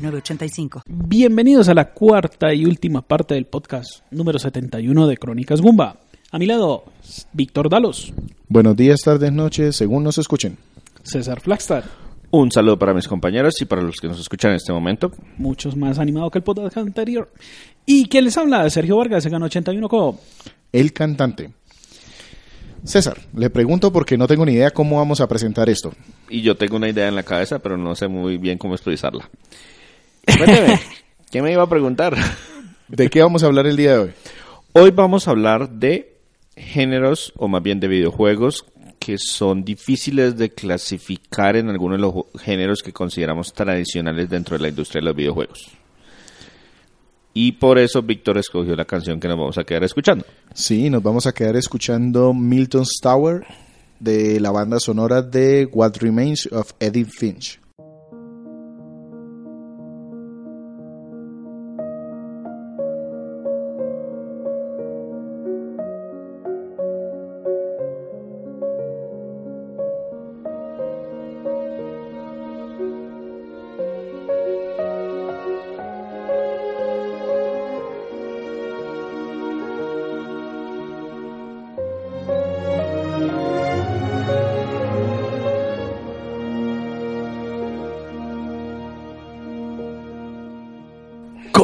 [0.00, 0.82] 906985.
[0.86, 5.96] Bienvenidos a la cuarta y última parte del podcast número 71 de Crónicas Gumba.
[6.30, 6.84] A mi lado,
[7.32, 8.12] Víctor Dalos,
[8.48, 10.56] Buenos días, tardes, noches, según nos escuchen.
[11.02, 11.84] César Flagstad,
[12.30, 15.12] Un saludo para mis compañeros y para los que nos escuchan en este momento.
[15.36, 17.30] muchos más animado que el podcast anterior.
[17.86, 20.18] Y quien les habla, Sergio Vargas, se ganó 81 co.
[20.72, 21.50] El cantante.
[22.84, 25.92] César, le pregunto porque no tengo ni idea cómo vamos a presentar esto.
[26.30, 29.28] Y yo tengo una idea en la cabeza, pero no sé muy bien cómo expresarla.
[30.24, 30.80] Cuénteme,
[31.30, 32.16] ¿qué me iba a preguntar?
[32.88, 34.10] ¿De qué vamos a hablar el día de hoy?
[34.72, 36.16] Hoy vamos a hablar de
[36.56, 38.64] géneros, o más bien de videojuegos,
[38.98, 44.62] que son difíciles de clasificar en algunos de los géneros que consideramos tradicionales dentro de
[44.62, 45.70] la industria de los videojuegos.
[47.32, 50.26] Y por eso Víctor escogió la canción que nos vamos a quedar escuchando.
[50.52, 53.46] Sí, nos vamos a quedar escuchando Milton's Tower
[54.00, 57.59] de la banda sonora de What Remains of Edith Finch.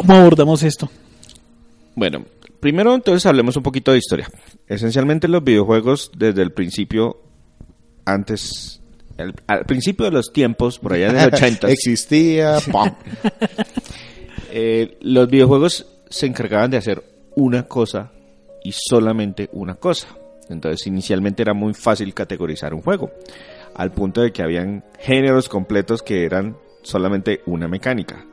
[0.07, 0.89] ¿Cómo abordamos esto?
[1.95, 2.25] Bueno,
[2.61, 4.29] primero entonces hablemos un poquito de historia.
[4.69, 7.19] Esencialmente los videojuegos desde el principio,
[8.05, 8.81] antes,
[9.17, 12.59] el- al principio de los tiempos, por allá en el 80, Existía.
[14.51, 17.03] eh, los videojuegos se encargaban de hacer
[17.35, 18.13] una cosa
[18.63, 20.09] y solamente una cosa.
[20.49, 23.11] Entonces inicialmente era muy fácil categorizar un juego,
[23.75, 28.25] al punto de que habían géneros completos que eran solamente una mecánica.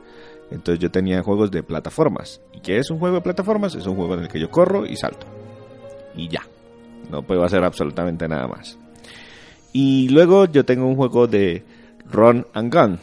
[0.50, 2.40] Entonces yo tenía juegos de plataformas.
[2.52, 3.74] ¿Y qué es un juego de plataformas?
[3.74, 5.26] Es un juego en el que yo corro y salto.
[6.16, 6.42] Y ya.
[7.10, 8.78] No puedo hacer absolutamente nada más.
[9.72, 11.64] Y luego yo tengo un juego de
[12.10, 12.98] Run and Gun,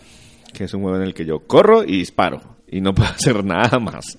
[0.54, 2.42] que es un juego en el que yo corro y disparo.
[2.70, 4.18] Y no puedo hacer nada más.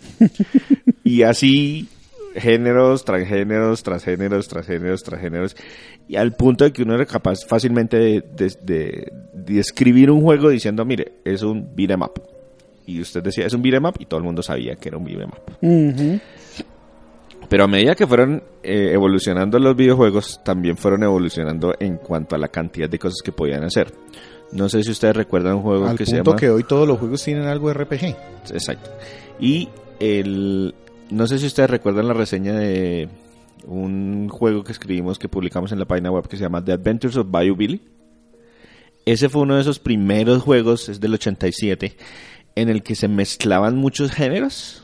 [1.04, 1.89] y así
[2.34, 5.56] géneros, transgéneros, transgéneros, transgéneros, transgéneros.
[6.09, 8.21] Y al punto de que uno era capaz fácilmente de,
[8.62, 12.12] de- un juego diciendo, mire, es un beat'em up.
[12.87, 15.04] Y usted decía, es un beat'em up, y todo el mundo sabía que era un
[15.04, 16.20] beat'em up.
[17.48, 22.38] Pero a medida que fueron eh, evolucionando los videojuegos, también fueron evolucionando en cuanto a
[22.38, 23.92] la cantidad de cosas que podían hacer.
[24.53, 26.41] No sé si ustedes recuerdan un juego Al que se punto llama...
[26.41, 28.04] que hoy todos los juegos tienen algo de RPG.
[28.53, 28.91] Exacto.
[29.41, 30.75] Y el...
[31.10, 33.09] No sé si ustedes recuerdan la reseña de
[33.66, 37.16] un juego que escribimos, que publicamos en la página web que se llama The Adventures
[37.16, 37.81] of Bayou Billy.
[39.04, 41.97] Ese fue uno de esos primeros juegos, es del 87,
[42.54, 44.82] en el que se mezclaban muchos géneros.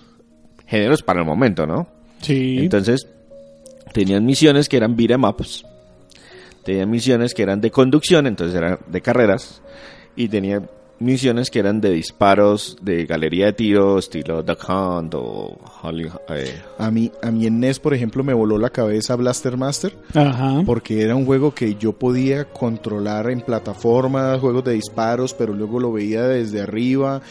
[0.66, 1.88] Géneros para el momento, ¿no?
[2.20, 2.58] Sí.
[2.58, 3.06] Entonces,
[3.92, 5.64] tenían misiones que eran beat'em ups,
[6.64, 9.62] tenían misiones que eran de conducción, entonces eran de carreras,
[10.16, 10.68] y tenían
[11.00, 16.60] misiones que eran de disparos, de galería de tiro, estilo Duck Hunt o Holly, eh,
[16.78, 19.96] A mí, a mí en NES, por ejemplo, me voló la cabeza Blaster Master.
[20.14, 20.62] Ajá.
[20.66, 25.78] Porque era un juego que yo podía controlar en plataformas, juegos de disparos, pero luego
[25.78, 27.22] lo veía desde arriba.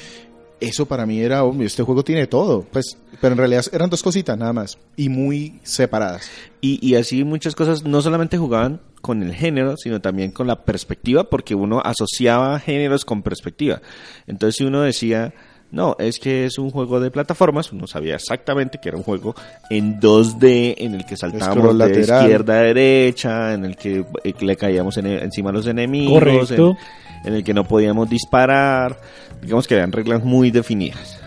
[0.60, 2.64] Eso para mí era, hombre, este juego tiene todo.
[2.72, 4.78] Pues, pero en realidad eran dos cositas nada más.
[4.96, 6.30] Y muy separadas.
[6.62, 10.64] Y, y así muchas cosas no solamente jugaban con el género, sino también con la
[10.66, 13.82] perspectiva, porque uno asociaba géneros con perspectiva.
[14.26, 15.34] Entonces, si uno decía,
[15.72, 19.36] no, es que es un juego de plataformas, uno sabía exactamente que era un juego
[19.70, 22.22] en 2D, en el que saltábamos de lateral.
[22.24, 26.72] izquierda a derecha, en el que eh, le caíamos en- encima a los enemigos, Correcto.
[26.72, 26.78] en,
[27.24, 29.00] en el que no podíamos disparar.
[29.42, 31.20] Digamos que eran reglas muy definidas.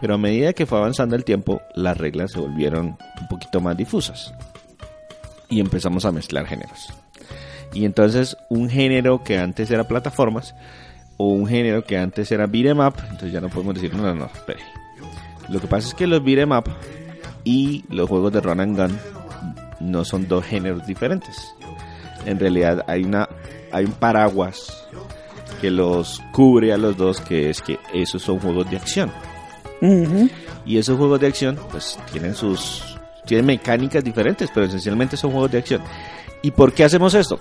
[0.00, 3.76] Pero a medida que fue avanzando el tiempo, las reglas se volvieron un poquito más
[3.76, 4.34] difusas
[5.48, 6.92] y empezamos a mezclar géneros.
[7.72, 10.54] Y entonces un género que antes era plataformas
[11.16, 14.14] o un género que antes era beat'em up, entonces ya no podemos decir, no, no,
[14.14, 14.60] no, espere.
[15.48, 16.64] Lo que pasa es que los beat'em up
[17.44, 18.98] y los juegos de run and gun
[19.80, 21.54] no son dos géneros diferentes.
[22.26, 23.28] En realidad hay una
[23.70, 24.86] hay un paraguas
[25.64, 29.10] que los cubre a los dos, que es que esos son juegos de acción.
[30.66, 32.98] Y esos juegos de acción, pues tienen sus.
[33.24, 35.80] tienen mecánicas diferentes, pero esencialmente son juegos de acción.
[36.42, 37.38] ¿Y por qué hacemos esto?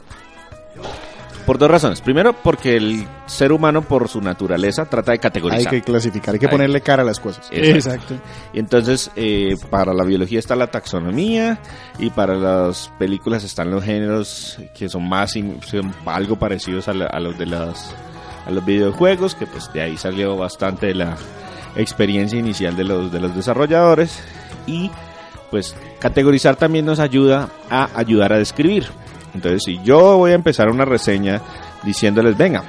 [1.46, 2.00] Por dos razones.
[2.00, 5.70] Primero, porque el ser humano, por su naturaleza, trata de Hay categorizar.
[5.74, 7.50] que clasificar, hay que Hay- ponerle cara a las cosas.
[7.52, 8.14] Exacto.
[8.54, 11.60] Y entonces, eh, para la biología está la taxonomía
[12.00, 17.08] y para las películas están los géneros que son más son algo parecidos a, la-
[17.08, 17.94] a los de las
[18.46, 21.18] a los videojuegos, que pues de ahí salió bastante de la
[21.76, 24.22] experiencia inicial de los de los desarrolladores
[24.68, 24.92] y
[25.50, 28.86] pues categorizar también nos ayuda a ayudar a describir.
[29.34, 31.42] Entonces, si yo voy a empezar una reseña
[31.84, 32.64] diciéndoles, venga,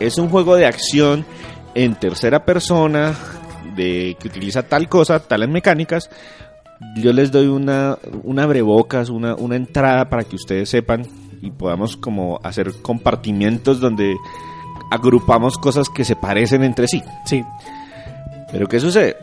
[0.00, 1.24] es un juego de acción
[1.74, 3.14] en tercera persona
[3.74, 6.10] de que utiliza tal cosa, tales mecánicas.
[6.96, 11.06] Yo les doy una, una abrebocas, una, una entrada para que ustedes sepan
[11.46, 14.16] y podamos como hacer compartimientos donde
[14.90, 17.02] agrupamos cosas que se parecen entre sí.
[17.24, 17.44] Sí.
[18.50, 19.16] Pero ¿qué sucede?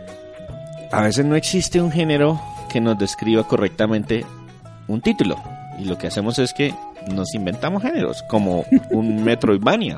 [0.92, 2.40] A veces no existe un género
[2.70, 4.26] que nos describa correctamente
[4.88, 5.38] un título.
[5.80, 6.74] Y lo que hacemos es que
[7.12, 9.98] nos inventamos géneros, como un Metroidvania.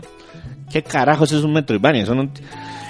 [0.72, 2.04] ¿Qué carajos es un Metroidvania?
[2.04, 2.30] Eso no,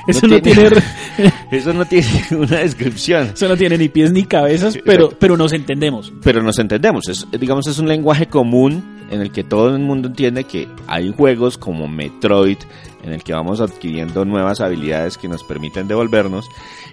[0.08, 0.70] Eso no tiene,
[1.52, 3.32] eso no tiene una descripción.
[3.34, 5.18] eso no tiene ni pies ni cabezas, pero, exacto.
[5.20, 6.14] pero nos entendemos.
[6.24, 7.08] Pero nos entendemos.
[7.10, 11.12] Es, digamos, es un lenguaje común en el que todo el mundo entiende que hay
[11.14, 12.58] juegos como Metroid
[13.04, 16.46] en el que vamos adquiriendo nuevas habilidades que nos permiten devolvernos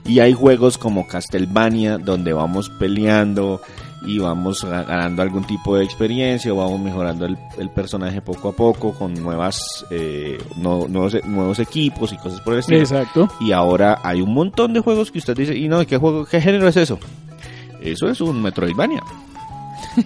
[0.07, 3.61] y hay juegos como Castlevania donde vamos peleando
[4.05, 8.49] y vamos ga- ganando algún tipo de experiencia o vamos mejorando el, el personaje poco
[8.49, 12.81] a poco con nuevas eh, no- nuevos, nuevos equipos y cosas por el estilo.
[12.81, 13.29] Exacto.
[13.41, 16.41] Y ahora hay un montón de juegos que usted dice, y no, ¿qué juego, qué
[16.41, 16.99] género es eso?
[17.81, 19.03] Eso es un Metroidvania.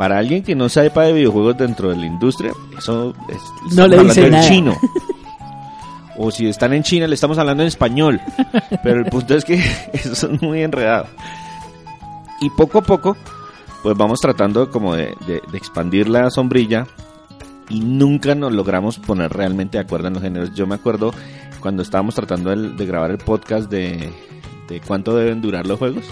[0.00, 3.98] Para alguien que no sepa de videojuegos dentro de la industria, eso es, No le
[3.98, 4.48] dice hablando en nada.
[4.48, 4.76] chino.
[6.22, 8.18] O si están en China, le estamos hablando en español.
[8.82, 9.54] Pero el punto es que
[9.92, 11.06] eso es muy enredado.
[12.40, 13.16] Y poco a poco,
[13.82, 16.86] pues vamos tratando como de, de- de expandir la sombrilla
[17.68, 20.54] y nunca nos logramos poner realmente de acuerdo en los géneros.
[20.54, 21.12] Yo me acuerdo
[21.60, 24.10] cuando estábamos tratando el- de grabar el podcast de,
[24.68, 26.04] de cuánto deben durar los juegos.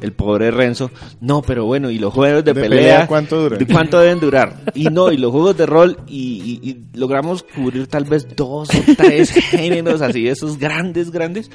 [0.00, 0.90] El pobre Renzo,
[1.20, 3.58] no, pero bueno, y los juegos de, De pelea, pelea, ¿cuánto duran?
[3.58, 4.62] ¿de cuánto deben durar?
[4.74, 8.68] Y no, y los juegos de rol, y, y- y logramos cubrir tal vez dos
[8.70, 11.50] o tres géneros así, esos grandes, grandes.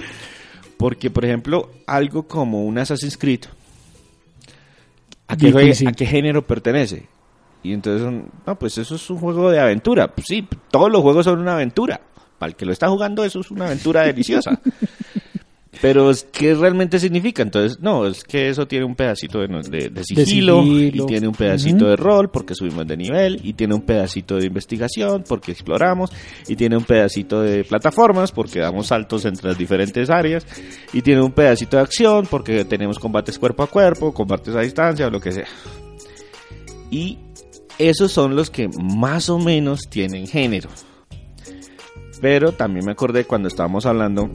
[0.77, 3.41] Porque, por ejemplo, algo como un Assassin's Creed,
[5.27, 5.47] ¿a qué,
[5.87, 7.07] a qué género pertenece?
[7.63, 8.07] Y entonces,
[8.47, 10.07] no, pues eso es un juego de aventura.
[10.07, 12.01] Pues sí, todos los juegos son una aventura.
[12.39, 14.59] Para el que lo está jugando, eso es una aventura deliciosa.
[15.79, 17.41] Pero, ¿qué realmente significa?
[17.43, 21.03] Entonces, no, es que eso tiene un pedacito de, de- de sigilo, sigilo.
[21.05, 24.47] y tiene un pedacito de rol porque subimos de nivel, y tiene un pedacito de
[24.47, 26.11] investigación porque exploramos,
[26.47, 30.45] y tiene un pedacito de plataformas porque damos saltos entre las diferentes áreas,
[30.91, 35.07] y tiene un pedacito de acción porque tenemos combates cuerpo a cuerpo, combates a distancia
[35.07, 35.47] o lo que sea.
[36.91, 37.17] Y
[37.79, 40.69] esos son los que más o menos tienen género.
[42.19, 44.29] Pero también me acordé cuando estábamos hablando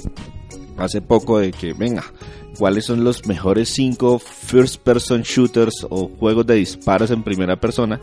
[0.78, 2.04] hace poco de que, venga,
[2.58, 8.00] ¿cuáles son los mejores cinco first person shooters o juegos de disparos en primera persona?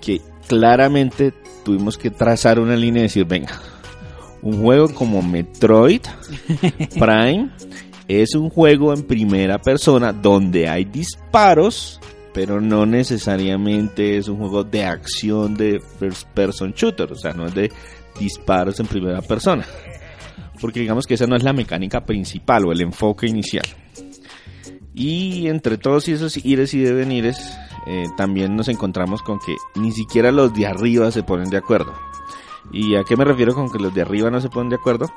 [0.00, 1.32] Que claramente
[1.64, 3.60] tuvimos que trazar una línea y decir, venga,
[4.42, 6.02] un juego como Metroid
[6.94, 7.50] Prime
[8.08, 12.00] es un juego en primera persona donde hay disparos,
[12.32, 17.46] pero no necesariamente es un juego de acción de first person shooter, o sea, no
[17.46, 17.72] es de
[18.18, 19.66] disparos en primera persona.
[20.60, 23.66] Porque digamos que esa no es la mecánica principal o el enfoque inicial.
[24.94, 27.38] Y entre todos esos ires y devenires,
[27.86, 31.92] eh, también nos encontramos con que ni siquiera los de arriba se ponen de acuerdo.
[32.72, 35.10] ¿Y a qué me refiero con que los de arriba no se ponen de acuerdo?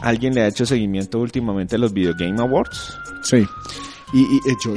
[0.00, 2.98] ¿Alguien le ha hecho seguimiento últimamente a los Video Game Awards?
[3.22, 3.46] Sí.
[4.12, 4.74] Y, y, eh, yo,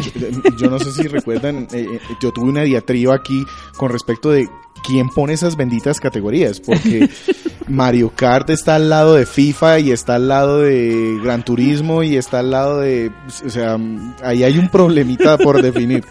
[0.58, 3.46] yo no sé si recuerdan, eh, eh, yo tuve una diatriba aquí
[3.78, 4.50] con respecto de
[4.84, 7.10] quién pone esas benditas categorías, porque
[7.68, 12.16] Mario Kart está al lado de FIFA y está al lado de Gran Turismo y
[12.18, 13.12] está al lado de,
[13.46, 13.78] o sea,
[14.24, 16.04] ahí hay un problemita por definir.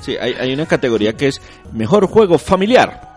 [0.00, 1.40] Sí, hay, hay una categoría que es
[1.72, 3.12] Mejor Juego Familiar.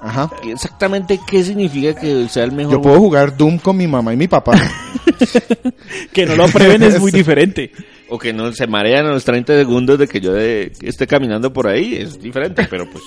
[0.00, 0.30] Ajá.
[0.44, 4.16] Exactamente qué significa que sea el mejor Yo puedo jugar Doom con mi mamá y
[4.16, 4.52] mi papá.
[6.12, 7.70] Que no lo prueben es muy diferente.
[8.10, 11.52] o que no se marean a los 30 segundos de que yo de- esté caminando
[11.52, 13.02] por ahí, es diferente, pero pues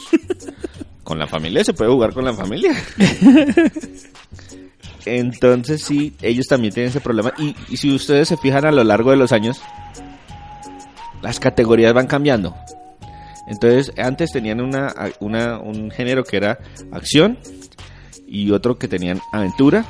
[1.08, 2.74] con la familia se puede jugar con la familia.
[5.06, 7.32] Entonces sí, ellos también tienen ese problema.
[7.38, 9.62] Y, y si ustedes se fijan a lo largo de los años,
[11.22, 12.58] las categorías van cambiando.
[13.48, 16.60] Entonces, antes tenían una, una- un género que era
[16.92, 17.38] acción,
[18.28, 19.86] y otro que tenían aventura.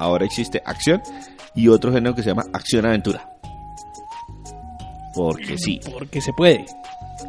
[0.00, 1.00] Ahora existe acción
[1.54, 3.30] y otro género que se llama acción-aventura.
[5.14, 6.66] Porque sí, Porque se puede.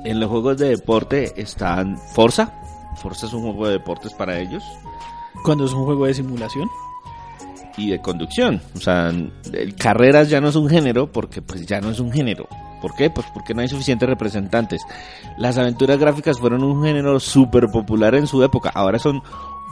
[0.04, 2.54] en los juegos de deporte están Forza.
[2.96, 4.64] Forza es un juego de deportes para ellos.
[5.44, 6.70] Cuando es un juego de simulación.
[7.78, 8.62] y de conducción.
[8.76, 12.12] O sea, el carreras ya no es un género porque pues ya no es un
[12.12, 12.48] género.
[12.82, 13.10] ¿Por qué?
[13.10, 14.82] Pues porque no hay suficientes representantes.
[15.38, 18.70] Las aventuras gráficas fueron un género súper popular en su época.
[18.74, 19.22] Ahora son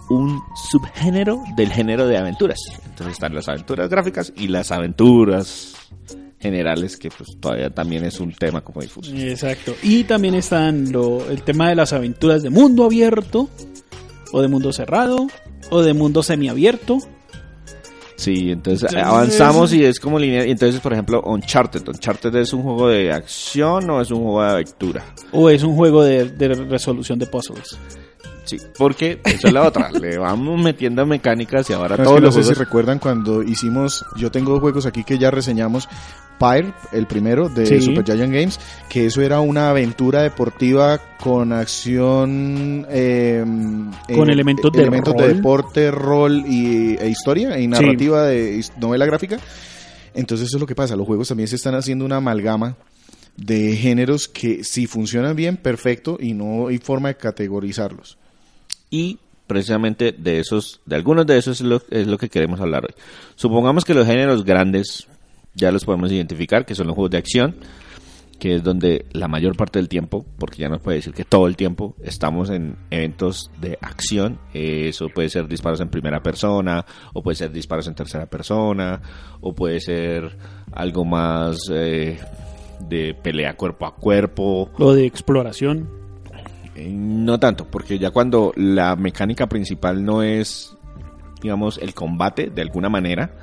[0.09, 2.59] un subgénero del género de aventuras.
[2.85, 5.75] Entonces están las aventuras gráficas y las aventuras
[6.39, 9.11] generales, que pues todavía también es un tema como difuso.
[9.15, 9.75] Exacto.
[9.83, 13.49] Y también están lo, el tema de las aventuras de mundo abierto,
[14.31, 15.27] o de mundo cerrado,
[15.69, 16.99] o de mundo semiabierto.
[18.17, 20.47] Sí, entonces Entonces- avanzamos y es como lineal.
[20.47, 21.87] Entonces, por ejemplo, Uncharted.
[21.87, 25.05] Uncharted es un juego de acción o es un juego de aventura.
[25.31, 27.77] O es un juego de, de resolución de puzzles.
[28.47, 29.91] Sí, porque eso es la otra.
[30.01, 32.65] Le vamos metiendo mecánicas y ahora No, es todos que no los sé si juegos...
[32.65, 35.87] recuerdan cuando hicimos, yo tengo juegos aquí que ya reseñamos,
[36.39, 37.81] Pyre, el primero de Sí.
[37.81, 43.43] Super Giant Games, que eso era una aventura deportiva con acción, eh,
[44.15, 45.21] Con eh, elementos de elementos rol.
[45.27, 49.37] de deporte, rol y, e historia y narrativa de novela gráfica.
[50.13, 52.75] Entonces eso es lo que pasa, los juegos también se están haciendo una amalgama
[53.35, 58.17] de géneros que si funcionan bien, perfecto, y no hay forma de categorizarlos.
[58.89, 62.85] Y precisamente de esos, de algunos de esos es lo, es lo que queremos hablar
[62.85, 62.95] hoy.
[63.35, 65.07] Supongamos que los géneros grandes
[65.55, 67.55] ya los podemos identificar, que son los juegos de acción,
[68.39, 71.47] que es donde la mayor parte del tiempo, porque ya nos puede decir que todo
[71.47, 74.39] el tiempo estamos en eventos de acción.
[74.53, 79.01] Eso puede ser disparos en primera persona, o puede ser disparos en tercera persona,
[79.41, 80.37] o puede ser
[80.71, 82.19] algo más eh,
[82.79, 84.69] de pelea cuerpo a cuerpo.
[84.77, 86.06] O de exploración.
[86.77, 90.75] Eh, No tanto, porque ya cuando la mecánica principal no es,
[91.41, 93.35] digamos, el combate de alguna manera,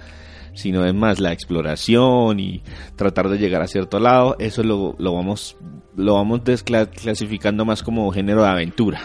[0.55, 2.62] sino es más la exploración y
[2.97, 5.57] tratar de llegar a cierto lado, eso lo, lo vamos,
[5.97, 9.00] lo vamos descla- clasificando más como género de aventura.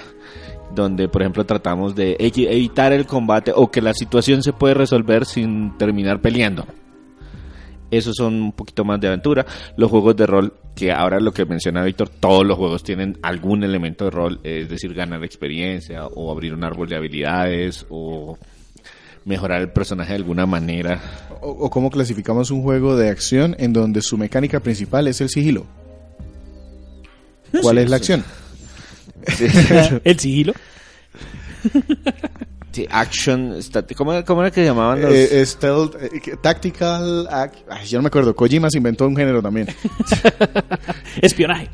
[0.75, 5.25] Donde, por ejemplo, tratamos de evitar el combate o que la situación se puede resolver
[5.25, 6.67] sin terminar peleando.
[7.91, 9.45] Esos son un poquito más de aventura.
[9.77, 13.63] Los juegos de rol, que ahora lo que menciona Víctor, todos los juegos tienen algún
[13.63, 18.37] elemento de rol, es decir, ganar experiencia o abrir un árbol de habilidades o
[19.25, 21.01] mejorar el personaje de alguna manera.
[21.41, 25.29] O, o cómo clasificamos un juego de acción en donde su mecánica principal es el
[25.29, 25.65] sigilo.
[27.61, 28.13] ¿Cuál Sí, es la sí.
[28.13, 28.23] acción?
[30.03, 30.53] el sigilo.
[32.71, 33.55] Sí, action,
[33.97, 35.11] ¿cómo, cómo era que llamaban los...?
[35.11, 38.35] Eh, stealth, eh, tactical, ac- ay, yo no me acuerdo.
[38.35, 39.67] Kojima se inventó un género también.
[41.21, 41.69] Espionaje.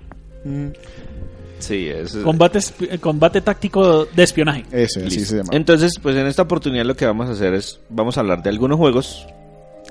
[1.60, 4.64] sí, es- Combate, esp- combate táctico de espionaje.
[4.72, 5.50] Ese, así se llama.
[5.52, 8.50] Entonces, pues en esta oportunidad lo que vamos a hacer es, vamos a hablar de
[8.50, 9.28] algunos juegos,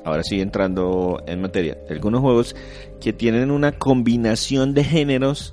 [0.05, 2.57] ahora sí entrando en materia, de algunos juegos
[3.01, 5.53] que tienen una combinación de géneros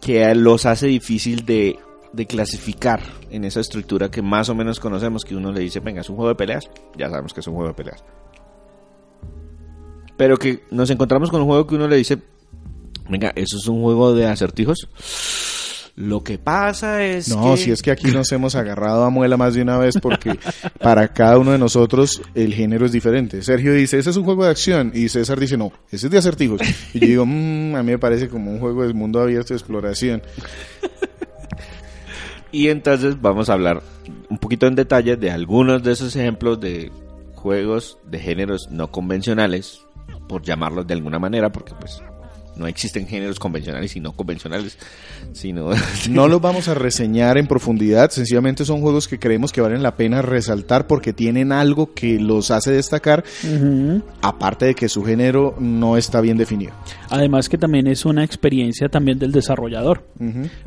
[0.00, 1.78] que los hace difícil de,
[2.12, 3.00] de clasificar
[3.30, 6.16] en esa estructura que más o menos conocemos, que uno le dice, venga, es un
[6.16, 8.02] juego de peleas, ya sabemos que es un juego de peleas.
[10.16, 12.18] Pero que nos encontramos con un juego que uno le dice,
[13.08, 14.88] venga, eso es un juego de acertijos.
[15.94, 17.56] Lo que pasa es No, que...
[17.56, 20.38] si es que aquí nos hemos agarrado a muela más de una vez porque
[20.80, 23.42] para cada uno de nosotros el género es diferente.
[23.42, 26.18] Sergio dice, ese es un juego de acción y César dice, no, ese es de
[26.18, 26.60] acertijos.
[26.94, 29.58] Y yo digo, "Mm, a mí me parece como un juego de mundo abierto de
[29.58, 30.22] exploración.
[32.50, 33.82] Y entonces vamos a hablar
[34.30, 36.90] un poquito en detalle de algunos de esos ejemplos de
[37.34, 39.84] juegos de géneros no convencionales,
[40.28, 42.02] por llamarlos de alguna manera, porque pues
[42.58, 44.78] no existen géneros convencionales y no convencionales,
[45.32, 45.70] sino...
[46.10, 49.96] No los vamos a reseñar en profundidad, sencillamente son juegos que creemos que valen la
[49.96, 53.24] pena resaltar porque tienen algo que los hace destacar,
[54.22, 56.72] aparte de que su género no está bien definido.
[57.10, 60.04] Además que también es una experiencia también del desarrollador.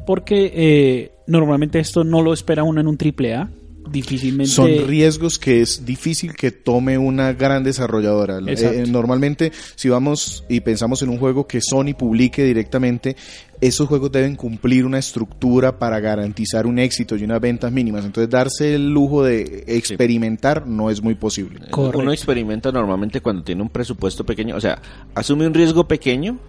[0.06, 3.50] Porque eh, normalmente esto no lo espera uno en un triple A.
[3.90, 4.52] Difícilmente.
[4.52, 8.40] Son riesgos que es difícil que tome una gran desarrolladora.
[8.40, 8.80] Exacto.
[8.80, 13.16] Eh, normalmente, si vamos y pensamos en un juego que Sony publique directamente,
[13.60, 18.06] esos juegos deben cumplir una estructura para garantizar un éxito y unas ventas mínimas.
[18.06, 21.68] Entonces, darse el lujo de experimentar no es muy posible.
[21.70, 22.00] Correcto.
[22.00, 24.82] Uno experimenta normalmente cuando tiene un presupuesto pequeño, o sea,
[25.16, 26.40] asume un riesgo pequeño,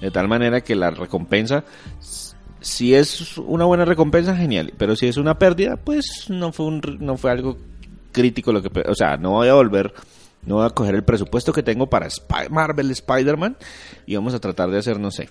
[0.00, 1.64] de tal manera que la recompensa,
[2.64, 6.80] si es una buena recompensa, genial, pero si es una pérdida, pues no fue, un,
[6.98, 7.58] no fue algo
[8.10, 9.92] crítico lo que, o sea, no voy a volver,
[10.46, 12.08] no voy a coger el presupuesto que tengo para
[12.50, 13.58] Marvel Spider-Man
[14.06, 15.28] y vamos a tratar de hacer, no sé,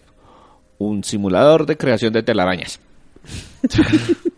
[0.78, 2.80] un simulador de creación de telarañas.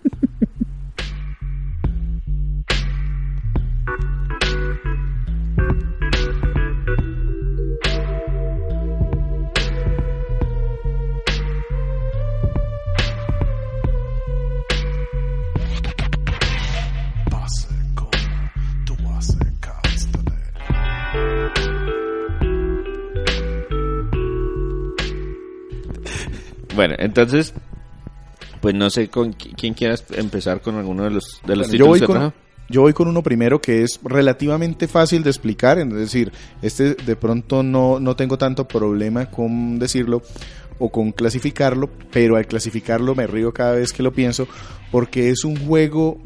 [26.87, 27.53] Bueno, entonces,
[28.61, 31.77] pues no sé con qui- quién quieras empezar con alguno de los, de los Bueno,
[31.79, 32.33] yo, títulos voy que con,
[32.69, 37.15] yo voy con uno primero que es relativamente fácil de explicar, es decir, este de
[37.15, 40.21] pronto no, no tengo tanto problema con decirlo
[40.77, 44.47] o con clasificarlo, pero al clasificarlo me río cada vez que lo pienso
[44.91, 46.19] porque es un juego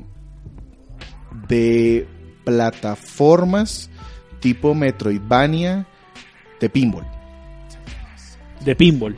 [1.47, 2.05] de
[2.43, 3.89] plataformas
[4.41, 5.85] tipo Metroidvania
[6.59, 7.05] de pinball.
[8.65, 9.15] De pinball.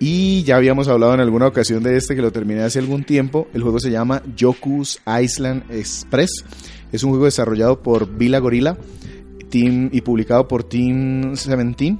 [0.00, 3.48] Y ya habíamos hablado en alguna ocasión de este que lo terminé hace algún tiempo.
[3.52, 6.44] El juego se llama Yoku's Island Express.
[6.92, 8.76] Es un juego desarrollado por Vila Gorilla
[9.48, 11.98] team, y publicado por Team 17.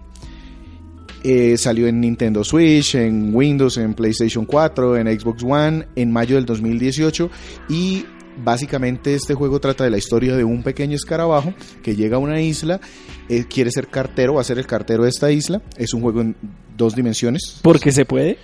[1.25, 6.37] Eh, salió en Nintendo Switch, en Windows, en PlayStation 4, en Xbox One en mayo
[6.37, 7.28] del 2018
[7.69, 8.05] y
[8.42, 11.52] básicamente este juego trata de la historia de un pequeño escarabajo
[11.83, 12.80] que llega a una isla,
[13.28, 15.62] eh, quiere ser cartero, va a ser el cartero de esta isla.
[15.76, 16.37] Es un juego en
[16.76, 17.61] dos dimensiones.
[17.62, 18.38] Porque se puede.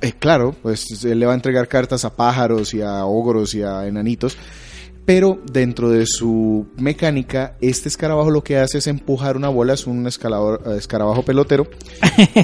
[0.00, 3.62] Eh, claro, pues él le va a entregar cartas a pájaros y a ogros y
[3.62, 4.36] a enanitos.
[5.10, 9.88] Pero dentro de su mecánica, este escarabajo lo que hace es empujar una bola, es
[9.88, 11.66] un escalador- eh, escarabajo pelotero,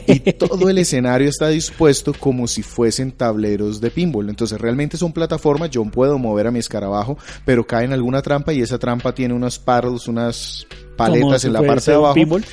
[0.08, 4.28] y todo el escenario está dispuesto como si fuesen tableros de pinball.
[4.30, 8.52] Entonces realmente son plataformas, yo puedo mover a mi escarabajo, pero cae en alguna trampa
[8.52, 12.44] y esa trampa tiene unos paddles, unas paletas en la parte de abajo pinball.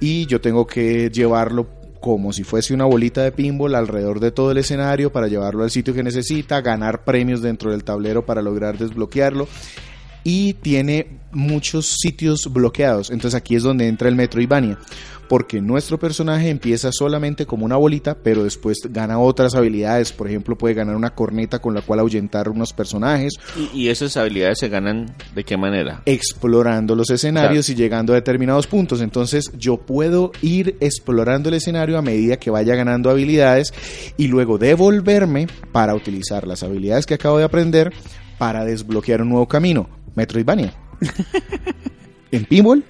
[0.00, 1.66] y yo tengo que llevarlo
[2.02, 5.70] como si fuese una bolita de pinball alrededor de todo el escenario para llevarlo al
[5.70, 9.46] sitio que necesita, ganar premios dentro del tablero para lograr desbloquearlo
[10.24, 13.10] y tiene muchos sitios bloqueados.
[13.10, 14.78] Entonces aquí es donde entra el Metroidvania,
[15.28, 20.12] porque nuestro personaje empieza solamente como una bolita, pero después gana otras habilidades.
[20.12, 24.14] Por ejemplo, puede ganar una corneta con la cual ahuyentar unos personajes, ¿Y, y esas
[24.18, 26.02] habilidades se ganan de qué manera?
[26.04, 29.00] explorando los escenarios y llegando a determinados puntos.
[29.00, 33.72] Entonces yo puedo ir explorando el escenario a medida que vaya ganando habilidades
[34.18, 37.92] y luego devolverme para utilizar las habilidades que acabo de aprender
[38.36, 39.88] para desbloquear un nuevo camino.
[40.14, 40.72] Metroidvania.
[42.30, 42.84] en pinball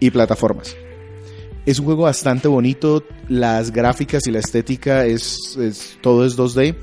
[0.00, 0.76] y plataformas.
[1.64, 6.74] Es un juego bastante bonito, las gráficas y la estética es, es- todo es 2D,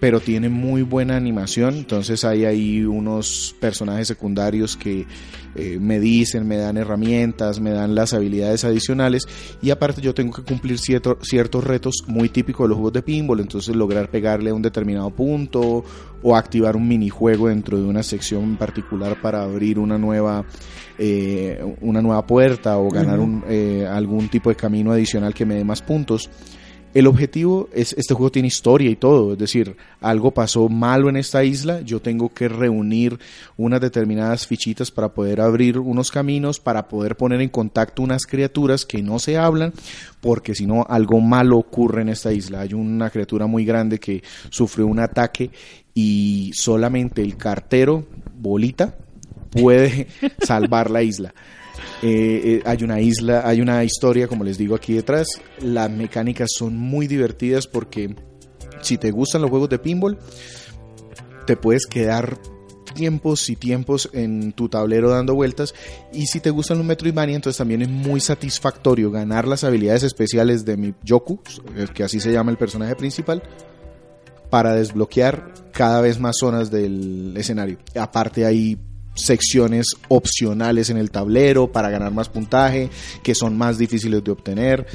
[0.00, 5.06] pero tiene muy buena animación, entonces hay ahí unos personajes secundarios que
[5.54, 9.28] eh, me dicen, me dan herramientas, me dan las habilidades adicionales.
[9.60, 13.02] Y aparte yo tengo que cumplir cierto- ciertos retos muy típicos de los juegos de
[13.02, 15.84] pinball, entonces lograr pegarle a un determinado punto
[16.22, 20.44] o activar un minijuego dentro de una sección particular para abrir una nueva
[20.98, 25.54] eh, una nueva puerta o ganar un, eh, algún tipo de camino adicional que me
[25.56, 26.28] dé más puntos.
[26.92, 31.16] El objetivo es, este juego tiene historia y todo, es decir, algo pasó malo en
[31.16, 33.16] esta isla, yo tengo que reunir
[33.56, 38.84] unas determinadas fichitas para poder abrir unos caminos, para poder poner en contacto unas criaturas
[38.84, 39.72] que no se hablan,
[40.20, 42.62] porque si no algo malo ocurre en esta isla.
[42.62, 45.50] Hay una criatura muy grande que sufrió un ataque
[45.94, 48.04] y solamente el cartero,
[48.36, 48.96] bolita,
[49.50, 50.08] puede
[50.42, 51.32] salvar la isla.
[52.02, 55.28] Eh, eh, hay una isla, hay una historia, como les digo aquí detrás.
[55.60, 58.14] Las mecánicas son muy divertidas porque
[58.80, 60.18] si te gustan los juegos de pinball,
[61.46, 62.38] te puedes quedar
[62.94, 65.74] tiempos y tiempos en tu tablero dando vueltas
[66.12, 70.64] y si te gustan los Metroidvania entonces también es muy satisfactorio ganar las habilidades especiales
[70.64, 71.40] de mi Yoku
[71.76, 73.42] eh, que así se llama el personaje principal
[74.50, 78.76] para desbloquear cada vez más zonas del escenario aparte hay
[79.14, 82.90] secciones opcionales en el tablero para ganar más puntaje
[83.22, 84.86] que son más difíciles de obtener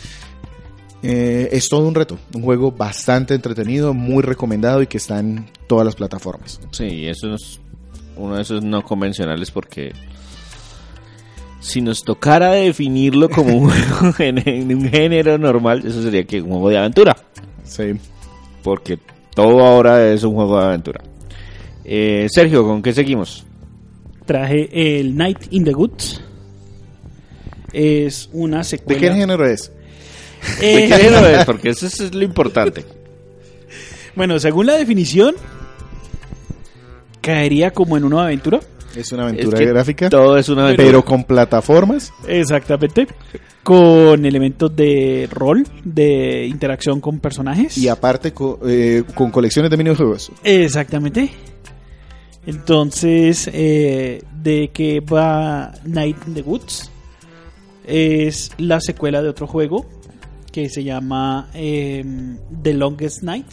[1.07, 5.45] eh, es todo un reto, un juego bastante entretenido, muy recomendado y que está en
[5.67, 6.59] todas las plataformas.
[6.71, 7.59] Sí, eso es
[8.17, 9.93] uno de esos no convencionales porque
[11.59, 16.41] si nos tocara definirlo como un juego en, en un género normal, eso sería que
[16.41, 17.15] un juego de aventura.
[17.63, 17.93] Sí.
[18.63, 18.97] Porque
[19.35, 21.03] todo ahora es un juego de aventura.
[21.83, 23.45] Eh, Sergio, ¿con qué seguimos?
[24.25, 26.21] Traje el Night in the Woods.
[27.73, 28.99] Es una ¿De secuela.
[29.01, 29.71] qué género es?
[30.61, 31.45] Eh, ¿De qué género es?
[31.45, 32.85] Porque eso es lo importante.
[34.15, 35.35] bueno, según la definición,
[37.21, 38.59] caería como en una aventura.
[38.95, 40.87] Es una aventura Es que gráfica, Todo es una aventura.
[40.87, 42.13] pero con plataformas.
[42.27, 43.07] Exactamente.
[43.61, 47.77] Con elementos de rol, de interacción con personajes.
[47.77, 50.31] Y aparte co- eh, con colecciones de minijuegos.
[50.43, 51.29] Exactamente.
[52.45, 56.91] Entonces, eh, ¿de qué va Night in the Woods?
[57.85, 59.85] Es la secuela de otro juego
[60.51, 63.47] que se llama em, The Longest Night.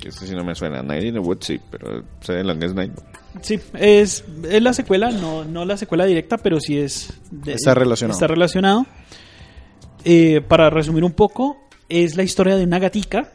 [0.00, 0.82] Que eso sí no me suena.
[0.82, 2.92] Night in the Woods sí, pero sé de Longest Night.
[3.42, 7.12] Sí, es, es la secuela, no, no la secuela directa, pero sí es...
[7.30, 8.16] de- Está relacionado.
[8.16, 8.86] Está relacionado.
[10.04, 13.30] Eh, para resumir un poco, es la historia de una gatica.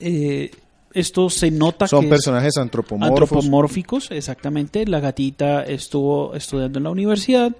[0.00, 0.50] Eh,
[0.98, 3.22] esto se nota Son que personajes antropomórficos.
[3.22, 4.86] antropomórficos, exactamente.
[4.86, 7.54] La gatita estuvo estudiando en la universidad.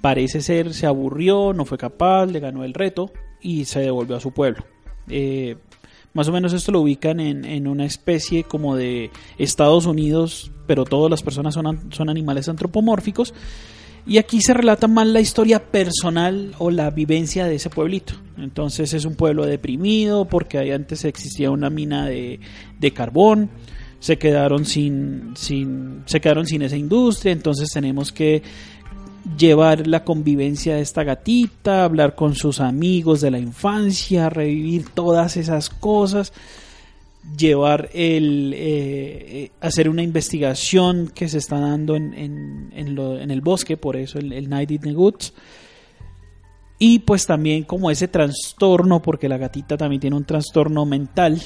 [0.00, 4.20] Parece ser, se aburrió, no fue capaz, le ganó el reto y se devolvió a
[4.20, 4.64] su pueblo.
[5.08, 5.56] Eh,
[6.12, 10.84] más o menos esto lo ubican en, en una especie como de Estados Unidos, pero
[10.84, 13.34] todas las personas son, son animales antropomórficos.
[14.06, 18.14] Y aquí se relata más la historia personal o la vivencia de ese pueblito.
[18.38, 22.38] Entonces es un pueblo deprimido porque ahí antes existía una mina de,
[22.78, 23.50] de carbón.
[23.98, 27.32] Se quedaron sin, sin, se quedaron sin esa industria.
[27.32, 28.42] Entonces tenemos que
[29.36, 35.36] llevar la convivencia de esta gatita, hablar con sus amigos de la infancia, revivir todas
[35.36, 36.32] esas cosas,
[37.36, 38.58] llevar el eh,
[39.44, 43.76] eh, hacer una investigación que se está dando en, en, en lo- en el bosque,
[43.76, 45.32] por eso el, el Night in the Woods.
[46.78, 51.40] Y pues también como ese trastorno, porque la gatita también tiene un trastorno mental,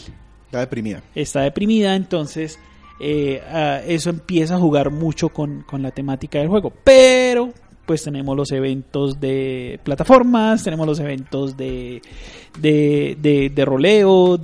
[0.46, 1.02] Está deprimida.
[1.14, 2.58] está deprimida, entonces
[3.00, 6.72] eh, ah, eso empieza a jugar mucho con, con la temática del juego.
[6.82, 7.52] Pero
[7.90, 12.00] pues tenemos los eventos de plataformas, tenemos los eventos de,
[12.56, 14.38] de, de, de roleo,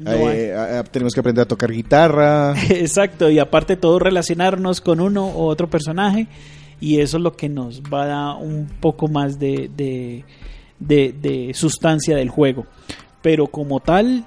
[0.00, 2.52] no Eh, tenemos que aprender a tocar guitarra.
[2.68, 6.26] Exacto, y aparte todo relacionarnos con uno u otro personaje
[6.82, 10.24] y eso es lo que nos va a dar un poco más de, de,
[10.78, 12.66] de- de sustancia del juego.
[13.22, 14.26] Pero como tal,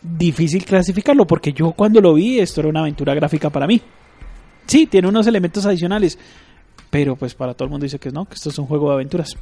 [0.00, 3.82] difícil clasificarlo porque yo cuando lo vi esto era una aventura gráfica para mí.
[4.66, 6.16] Sí, tiene unos elementos adicionales,
[6.94, 8.94] pero pues para todo el mundo dice que no, que esto es un juego de
[8.94, 9.36] aventuras.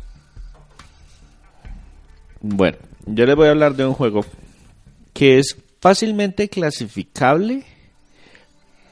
[2.40, 4.24] Bueno, yo les voy a hablar de un juego
[5.12, 7.64] que es fácilmente clasificable,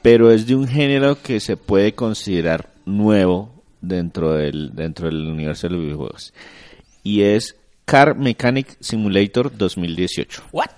[0.03, 5.67] pero es de un género que se puede considerar nuevo dentro del, dentro del universo
[5.67, 6.31] de los videojuegos.
[7.01, 10.43] Y es Car Mechanic Simulator 2018.
[10.51, 10.69] ¿What?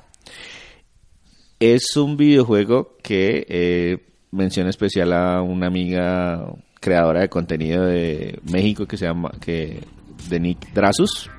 [1.60, 3.98] Es un videojuego que eh,
[4.32, 6.48] mención especial a una amiga
[6.84, 9.82] creadora de contenido de México que se llama que
[10.28, 11.30] de Nick Drasus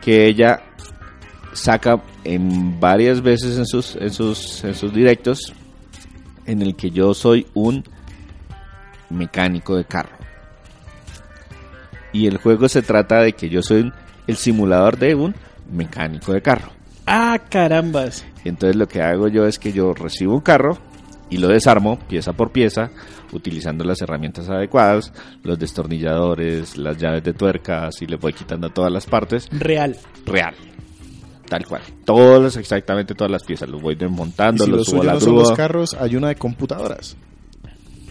[0.00, 0.62] que ella
[1.52, 5.52] saca en varias veces en sus en sus en sus directos
[6.46, 7.84] en el que yo soy un
[9.10, 10.16] mecánico de carro
[12.12, 13.92] y el juego se trata de que yo soy
[14.26, 15.34] el simulador de un
[15.70, 16.70] mecánico de carro
[17.06, 18.24] Ah, carambas.
[18.44, 20.78] entonces lo que hago yo es que yo recibo un carro
[21.30, 22.90] y lo desarmo pieza por pieza,
[23.32, 25.12] utilizando las herramientas adecuadas,
[25.42, 29.48] los destornilladores, las llaves de tuercas y le voy quitando todas las partes.
[29.52, 29.96] Real.
[30.26, 30.54] Real.
[31.48, 31.82] Tal cual.
[32.04, 33.68] Todas, exactamente todas las piezas.
[33.68, 36.36] Los voy desmontando, si los subo a la no son los carros, hay una de
[36.36, 37.16] computadoras.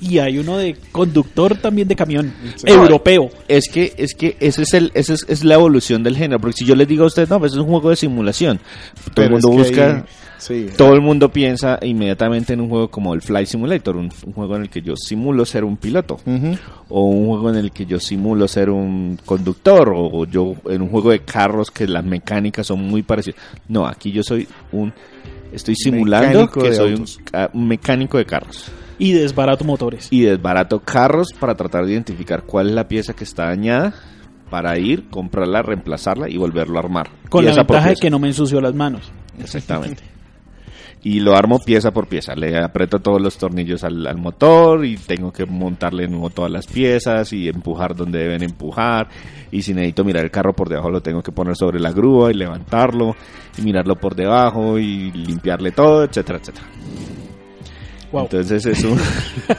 [0.01, 2.33] Y hay uno de conductor también de camión.
[2.55, 2.67] Sí.
[2.69, 3.29] Europeo.
[3.49, 6.39] Es que, es que ese es el, ese es, es la evolución del género.
[6.39, 8.61] Porque si yo les digo a ustedes, no, pues es un juego de simulación.
[9.13, 9.97] Todo el mundo busca.
[9.97, 10.03] ahí-
[10.39, 14.33] sí, Todo el mundo piensa inmediatamente en un juego como el Flight Simulator, un, un
[14.33, 16.17] juego en el que yo simulo ser un piloto,
[16.89, 20.81] o un juego en el que yo simulo ser un conductor, o, o yo en
[20.81, 23.39] un juego de carros que las mecánicas son muy parecidas.
[23.67, 24.91] No, aquí yo soy un,
[25.51, 26.93] estoy simulando Mecánico que soy
[27.53, 30.07] un, mecánico de carros Y desbarato motores.
[30.11, 33.93] y desbarato carros para tratar de identificar cuál es la pieza que está dañada
[34.49, 37.09] para ir, comprarla, reemplazarla y volverlo a armar.
[37.29, 39.11] Con la ventaja de que no me ensució las manos.
[39.39, 40.03] Exactamente.
[41.01, 42.35] Y lo armo pieza por pieza.
[42.35, 46.51] Le aprieto todos los tornillos al, al motor y tengo que montarle de nuevo todas
[46.51, 49.07] las piezas y empujar donde deben empujar.
[49.49, 52.31] Y si necesito mirar el carro por debajo, lo tengo que poner sobre la grúa
[52.31, 53.15] y levantarlo
[53.57, 56.67] y mirarlo por debajo y limpiarle todo, etcétera, etcétera.
[58.11, 58.23] Wow.
[58.23, 58.99] Entonces es un-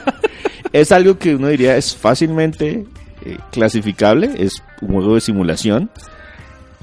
[0.73, 2.85] es algo que uno diría es fácilmente
[3.25, 5.89] eh, clasificable, es un juego de simulación,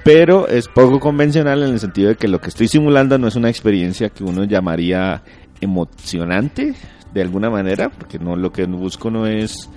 [0.05, 3.37] pero es poco convencional en el sentido de que lo que estoy simulando no es
[3.37, 5.23] una experiencia que uno llamaría
[5.61, 6.75] emocionante
[7.13, 9.69] de alguna manera, porque no lo que busco no es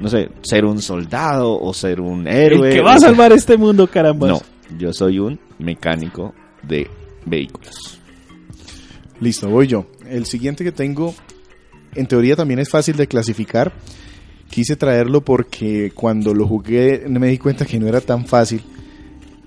[0.00, 2.68] no sé, ser un soldado o ser un héroe.
[2.68, 4.28] El que va a salvar este mundo, caramba.
[4.28, 4.42] No,
[4.78, 6.88] yo soy un mecánico de
[7.24, 8.00] vehículos.
[9.20, 9.86] Listo, voy yo.
[10.08, 11.14] El siguiente que tengo,
[11.94, 13.72] en teoría también es fácil de clasificar.
[14.50, 18.62] Quise traerlo porque cuando lo jugué me di cuenta que no era tan fácil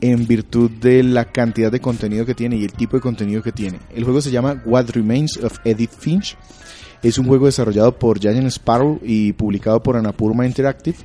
[0.02, 3.52] en virtud de la cantidad de contenido que tiene y el tipo de contenido que
[3.52, 3.80] tiene.
[3.96, 6.38] El juego se llama What Remains of Edith Finch.
[7.04, 10.98] Es un juego desarrollado por Giant Sparrow y publicado por Anapurma Interactive.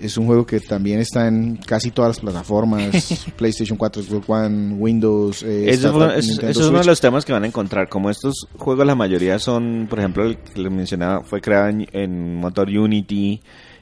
[0.00, 4.74] Es un juego que también está en casi todas las plataformas, PlayStation 4, Xbox One,
[4.74, 7.46] Windows, eh, Eso, Startup, es- Nintendo eso es uno de los temas que van a
[7.48, 7.88] encontrar.
[7.88, 11.86] Como estos juegos, la mayoría son, por ejemplo, el que les mencionaba, fue creado en,
[11.92, 13.40] en motor Unity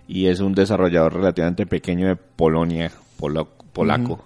[0.09, 4.25] y es un desarrollador relativamente pequeño de Polonia, polo- polaco.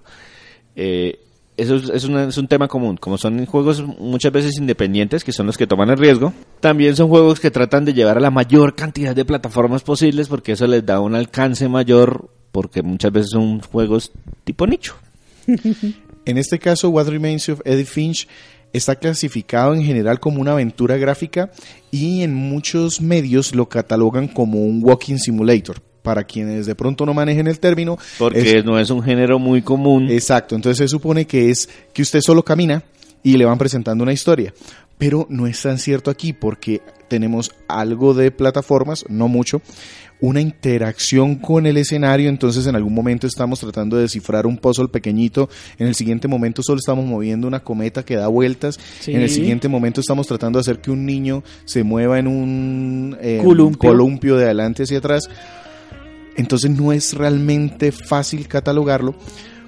[0.76, 1.18] Eh,
[1.56, 2.96] eso es, es una- es un tema común.
[2.96, 7.08] Como son juegos muchas veces independientes, que son los que toman el riesgo, también son
[7.08, 10.86] juegos que tratan de llevar a la mayor cantidad de plataformas posibles porque eso les
[10.86, 14.12] da un alcance mayor, porque muchas veces son juegos
[14.44, 14.94] tipo nicho.
[16.26, 18.28] En este caso, What Remains of Edith Finch
[18.74, 21.50] está clasificado en general como una aventura gráfica
[21.90, 25.80] y en muchos medios lo catalogan como un walking simulator.
[26.02, 29.62] Para quienes de pronto no manejen el término, Porque es- no es un género muy
[29.62, 30.08] común.
[30.10, 32.82] Exacto, entonces se supone que es que usted solo camina
[33.22, 34.54] y le van presentando una historia.
[34.96, 39.62] Pero no es tan cierto aquí porque tenemos algo de plataformas, no mucho,
[40.22, 44.88] una interacción con el escenario, entonces en algún momento estamos tratando de descifrar un puzzle
[44.88, 49.12] pequeñito, en el siguiente momento solo estamos moviendo una cometa que da vueltas, Sí.
[49.14, 53.16] en el siguiente momento estamos tratando de hacer que un niño se mueva en un
[53.22, 53.90] eh, Columpio.
[53.90, 55.22] columpio de adelante hacia atrás.
[56.40, 59.14] Entonces no es realmente fácil catalogarlo,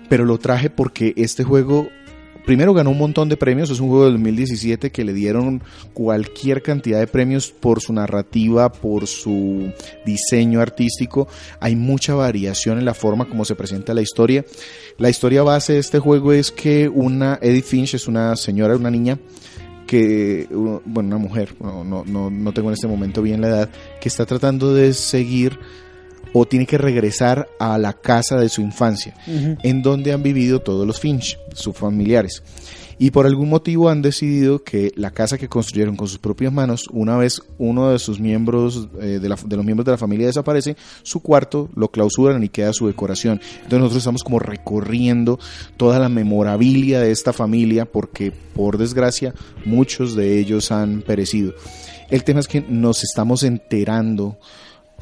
[0.09, 1.89] pero lo traje porque este juego
[2.47, 6.63] primero ganó un montón de premios, es un juego del 2017 que le dieron cualquier
[6.63, 9.71] cantidad de premios por su narrativa, por su
[10.05, 11.29] diseño artístico,
[11.61, 14.45] hay mucha variación en la forma como se presenta la historia.
[14.99, 18.91] La historia base de este juego es que una Edith Finch es una señora, una
[18.91, 19.19] niña
[19.87, 24.09] que, bueno, una mujer, no, no, no tengo en este momento bien la edad, que
[24.09, 25.59] está tratando de seguir
[26.33, 30.87] o tiene que regresar a la casa de su infancia, en donde han vivido todos
[30.87, 32.43] los Finch, sus familiares.
[32.99, 36.87] Y por algún motivo han decidido que la casa que construyeron con sus propias manos,
[36.93, 40.27] una vez uno de sus miembros, eh, de, la- de los miembros de la familia
[40.29, 43.41] desaparece, su cuarto lo clausuran y queda su decoración.
[43.57, 45.41] Entonces nosotros estamos como recorriendo
[45.77, 51.55] toda la memorabilia de esta familia porque por desgracia muchos de ellos han perecido.
[52.09, 54.39] El tema es que nos estamos enterando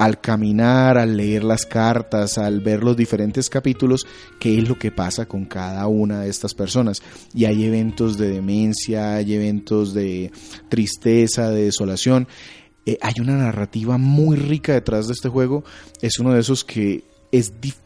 [0.01, 4.07] al caminar, al leer las cartas, al ver los diferentes capítulos,
[4.39, 7.03] qué es lo que pasa con cada una de estas personas.
[7.35, 10.31] Y hay eventos de demencia, hay eventos de
[10.69, 12.27] tristeza, de desolación.
[12.87, 15.63] Eh, hay una narrativa muy rica detrás de este juego.
[16.01, 17.80] Es uno de esos que es difícil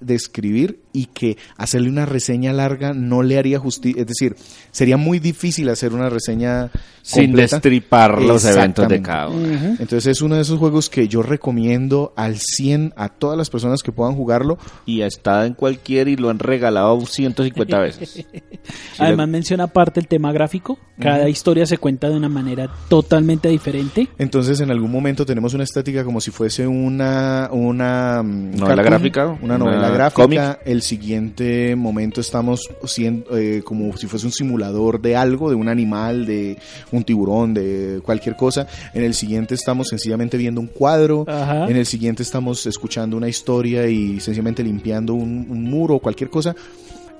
[0.00, 4.02] de escribir y que hacerle una reseña larga no le haría justicia.
[4.02, 4.36] Es decir,
[4.72, 6.70] sería muy difícil hacer una reseña
[7.02, 7.56] sin completa.
[7.56, 9.76] destripar los eventos de cada uno.
[9.78, 13.82] Entonces es uno de esos juegos que yo recomiendo al 100 a todas las personas
[13.82, 14.58] que puedan jugarlo.
[14.84, 18.10] Y está en cualquier y lo han regalado 150 veces.
[18.10, 18.26] Sí,
[18.98, 20.78] Además menciona aparte el tema gráfico.
[21.00, 24.08] Cada historia se cuenta de una manera totalmente diferente.
[24.18, 29.27] Entonces en algún momento tenemos una estática como si fuese una una mm, Novela gráfica,
[29.42, 30.22] una una novela gráfica.
[30.22, 30.58] cómic.
[30.64, 35.68] El siguiente momento estamos siendo eh, como si fuese un simulador de algo, de un
[35.68, 36.58] animal, de
[36.92, 38.66] un tiburón, de cualquier cosa.
[38.94, 41.24] En el siguiente estamos sencillamente viendo un cuadro.
[41.26, 41.68] Ajá.
[41.68, 46.30] En el siguiente estamos escuchando una historia y sencillamente limpiando un, un muro o cualquier
[46.30, 46.54] cosa.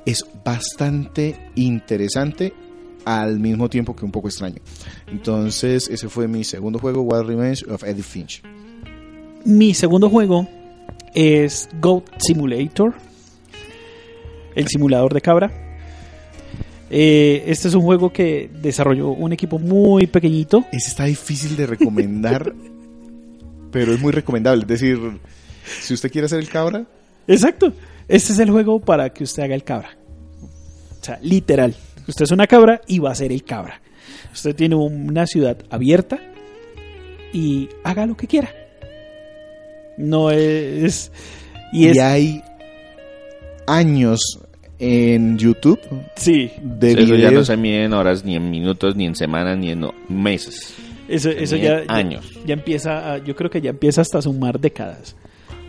[0.04, 2.52] Es bastante interesante
[3.04, 4.60] al mismo tiempo que un poco extraño.
[5.06, 8.42] Entonces, ese fue mi segundo juego, Wild Revenge of Edith Finch.
[9.44, 10.46] Mi segundo juego
[11.18, 12.94] es Goat Simulator,
[14.54, 15.50] el simulador de cabra.
[16.90, 20.64] Eh, este es un juego que desarrolló un equipo muy pequeñito.
[20.70, 22.54] Ese está difícil de recomendar,
[23.72, 24.62] pero es muy recomendable.
[24.62, 24.98] Es decir,
[25.80, 26.86] si usted quiere hacer el cabra,
[27.26, 27.72] Exacto.
[28.06, 29.98] Este es el juego para que usted haga el cabra.
[31.00, 31.74] O sea, literal.
[32.06, 33.82] Usted es una cabra y va a ser el cabra.
[34.32, 36.20] Usted tiene una ciudad abierta
[37.32, 38.50] y haga lo que quiera.
[39.98, 41.12] No es...
[41.72, 42.42] Y hay
[43.66, 44.20] años
[44.78, 45.80] en YouTube
[46.16, 49.58] Sí, de Eso ya no se mide en horas, ni en minutos, ni en semanas,
[49.58, 50.74] ni en no, meses.
[51.08, 52.24] eso, Se eso ya, años.
[52.46, 55.16] ya empieza, a- yo creo que ya empieza hasta a sumar décadas.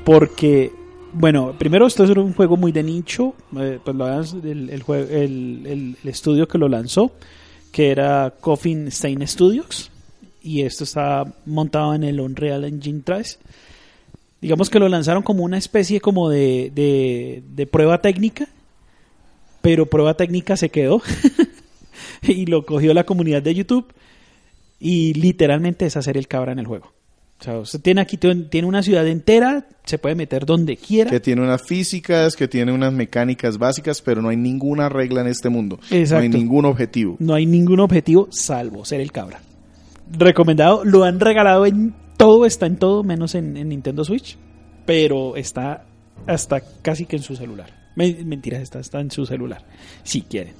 [0.06, 0.72] Porque,
[1.12, 4.08] bueno, primero esto es un juego muy de nicho, eh, pues lo
[4.44, 7.12] el, el- el- el estudio que lo lanzó,
[7.72, 9.92] que era Coffin Stain Studios,
[10.42, 13.40] y esto está montado en el Unreal Engine 3.
[14.42, 18.48] Digamos que lo lanzaron como una especie como de, de, de prueba técnica,
[19.62, 21.02] pero prueba técnica se quedó
[22.22, 23.94] y lo cogió la comunidad de YouTube
[24.80, 26.94] y literalmente es hacer el cabra en el juego.
[27.40, 31.10] O sea, usted tiene aquí tiene una ciudad entera, se puede meter donde quiera.
[31.10, 35.28] que tiene unas físicas, que tiene unas mecánicas básicas, pero no hay ninguna regla en
[35.28, 35.80] este mundo.
[35.90, 36.38] No hay Exacto.
[36.38, 37.16] ningún objetivo.
[37.20, 39.42] No hay ningún objetivo salvo ser el cabra.
[40.12, 44.38] Recomendado, lo han regalado en todo, está en todo, menos en, en Nintendo Switch.
[44.86, 45.86] Pero está
[46.28, 47.72] hasta casi que en su celular.
[47.96, 49.66] Me- Mentira, está, está en su celular.
[50.04, 50.54] Si quieren.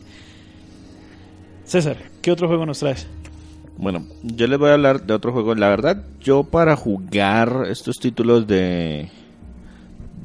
[1.66, 3.08] César, ¿qué otro juego nos traes?
[3.78, 5.54] Bueno, yo les voy a hablar de otro juego.
[5.56, 9.10] La verdad, yo para jugar estos títulos de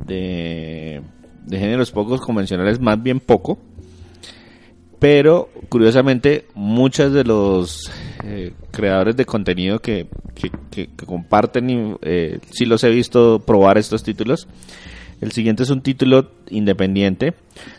[0.07, 1.03] de,
[1.47, 3.59] de géneros pocos convencionales, más bien poco.
[4.99, 7.91] pero curiosamente muchos de los
[8.25, 13.41] eh, creadores de contenido que, que, que- que comparten, y, eh, sí los he visto
[13.47, 14.49] probar estos títulos.
[15.21, 17.35] El siguiente es un título independiente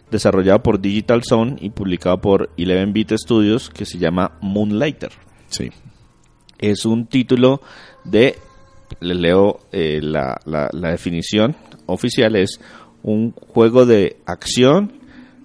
[0.10, 5.12] desarrollado por Digital Zone y publicado por 11-Bit Studios que se llama Moonlighter.
[5.50, 5.70] Sí.
[6.58, 7.62] Es un título
[8.06, 8.36] de,
[9.02, 11.56] les leo eh, la, la- la definición
[11.88, 12.60] oficial, es
[13.04, 14.94] un juego de acción,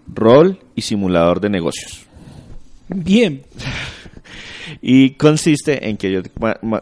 [0.07, 2.07] rol y simulador de negocios.
[2.89, 3.43] Bien.
[4.83, 6.21] Y consiste en que yo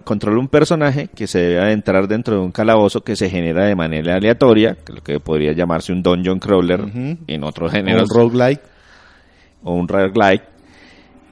[0.04, 3.74] controlo un personaje que se debe adentrar dentro de un calabozo que se genera de
[3.74, 6.80] manera aleatoria, que lo que podría llamarse un dungeon crawler
[7.26, 8.60] en otros O géneros, un roguelike.
[9.62, 10.42] o un roguelike.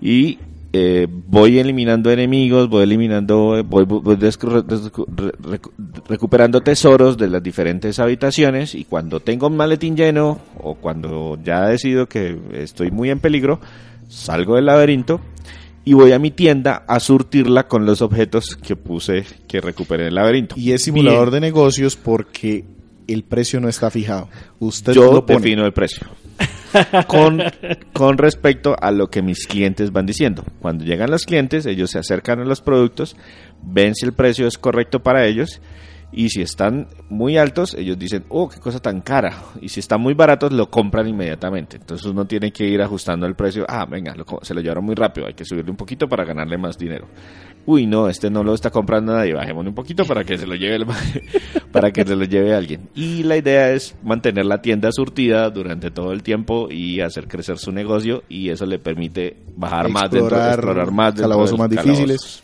[0.01, 0.39] Y
[0.73, 5.71] eh, voy eliminando enemigos, voy eliminando, eh, voy, voy recu-
[6.09, 11.67] recuperando tesoros de las diferentes habitaciones y cuando tengo un maletín lleno o cuando ya
[11.69, 13.61] decido que estoy muy en peligro,
[14.09, 15.21] salgo del laberinto
[15.87, 20.09] y voy a mi tienda a surtirla con los objetos que puse que recuperé en
[20.09, 20.57] el laberinto.
[20.59, 22.65] Y es simulador de negocios porque
[23.07, 24.29] el precio no está fijado.
[24.59, 25.39] Usted Yo lo pone.
[25.39, 26.09] defino el precio.
[27.07, 27.41] con,
[27.93, 30.43] con respecto a lo que mis clientes van diciendo.
[30.59, 33.17] Cuando llegan los clientes, ellos se acercan a los productos,
[33.63, 35.61] ven si el precio es correcto para ellos
[36.17, 39.37] y si están muy altos, ellos dicen, oh, qué cosa tan cara.
[39.61, 41.77] Y si están muy baratos, lo compran inmediatamente.
[41.77, 43.65] Entonces uno tiene que ir ajustando el precio.
[43.69, 46.57] Ah, venga, lo se lo llevaron muy rápido, hay que subirle un poquito para ganarle
[46.59, 47.07] más dinero.
[47.67, 50.55] Uy, no, este no lo está comprando nadie, bajémosle un poquito para que se lo
[50.55, 50.87] lleve el-
[51.73, 52.89] para que se lo lleve alguien.
[52.95, 57.59] Y la idea es mantener la tienda surtida durante todo el tiempo y hacer crecer
[57.59, 61.69] su negocio y eso le permite bajar más dentro, Explorar explorar más dentro calabozos más
[61.69, 61.97] difíciles.
[62.21, 62.43] calabozos.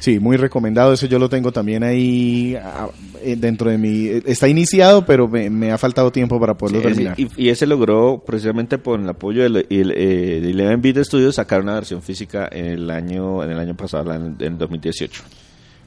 [0.00, 0.92] Sí, muy recomendado.
[0.92, 2.88] Ese yo lo tengo también ahí ah,
[3.22, 4.06] eh, dentro de mi...
[4.06, 7.20] eh, Está iniciado, pero me, me ha faltado tiempo para poderlo Sí, ese- terminar.
[7.36, 11.74] y, y ese logró precisamente por el apoyo eh, de Eleven Beat Studios sacar una
[11.74, 15.22] versión física en el año en el año pasado en el 2018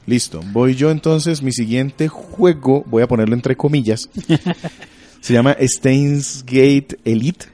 [0.06, 0.40] Listo.
[0.52, 1.42] Voy yo entonces.
[1.42, 4.10] Mi siguiente juego, voy a ponerlo entre comillas,
[5.20, 7.46] se llama Steins Gate Elite.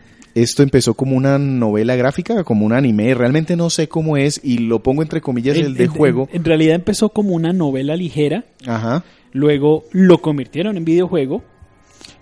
[0.42, 3.12] Esto empezó como una novela gráfica, como un anime.
[3.14, 6.28] Realmente no sé cómo es y lo pongo entre comillas el, de En- juego.
[6.30, 9.04] En, en realidad empezó como una novela ligera, Ajá.
[9.32, 11.42] luego lo convirtieron en videojuego,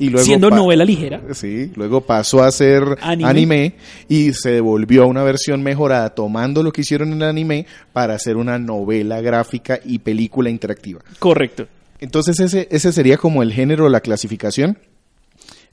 [0.01, 1.21] Y luego siendo novela ligera.
[1.33, 3.29] Sí, luego pasó a ser Anime.
[3.31, 3.75] anime.
[4.09, 8.15] y se devolvió a una versión mejorada tomando lo que hicieron en el anime para
[8.15, 11.01] hacer una novela gráfica y película interactiva.
[11.19, 11.67] Correcto.
[12.01, 14.79] Entonces ese, ese sería como el género, la clasificación.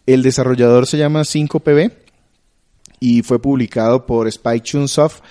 [0.06, 1.92] El desarrollador se llama 5PB
[3.00, 5.22] y fue publicado por Spike Chunsoft.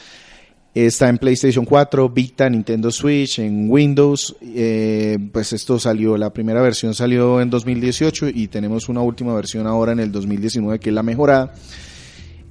[0.75, 4.35] Está en PlayStation 4, Vita, Nintendo Switch, en Windows.
[4.43, 9.69] Eh, pues esto salió, la primera versión salió en 2018 y tenemos una última versión
[9.69, 11.53] ahora en el 2019 que es la mejorada.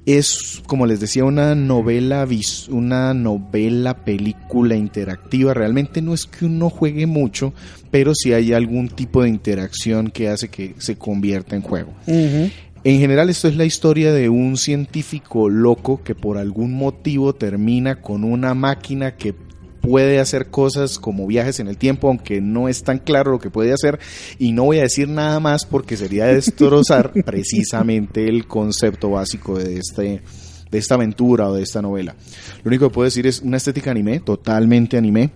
[0.06, 2.26] Es, como les decía, una novela,
[2.68, 5.52] una novela, película interactiva.
[5.52, 7.52] Realmente no es que uno juegue mucho,
[7.90, 11.92] pero sí hay algún tipo de interacción que hace que se convierta en juego.
[12.84, 18.02] En general, esto es la historia de un científico loco que por algún motivo termina
[18.02, 19.34] con una máquina que
[19.80, 23.48] puede hacer cosas como viajes en el tiempo, aunque no es tan claro lo que
[23.48, 23.98] puede hacer.
[24.38, 29.78] Y no voy a decir nada más porque sería destrozar precisamente el concepto básico de
[29.78, 30.22] este
[30.70, 32.16] de esta aventura o de esta novela.
[32.64, 35.30] Lo único que puedo decir es una estética anime, totalmente anime.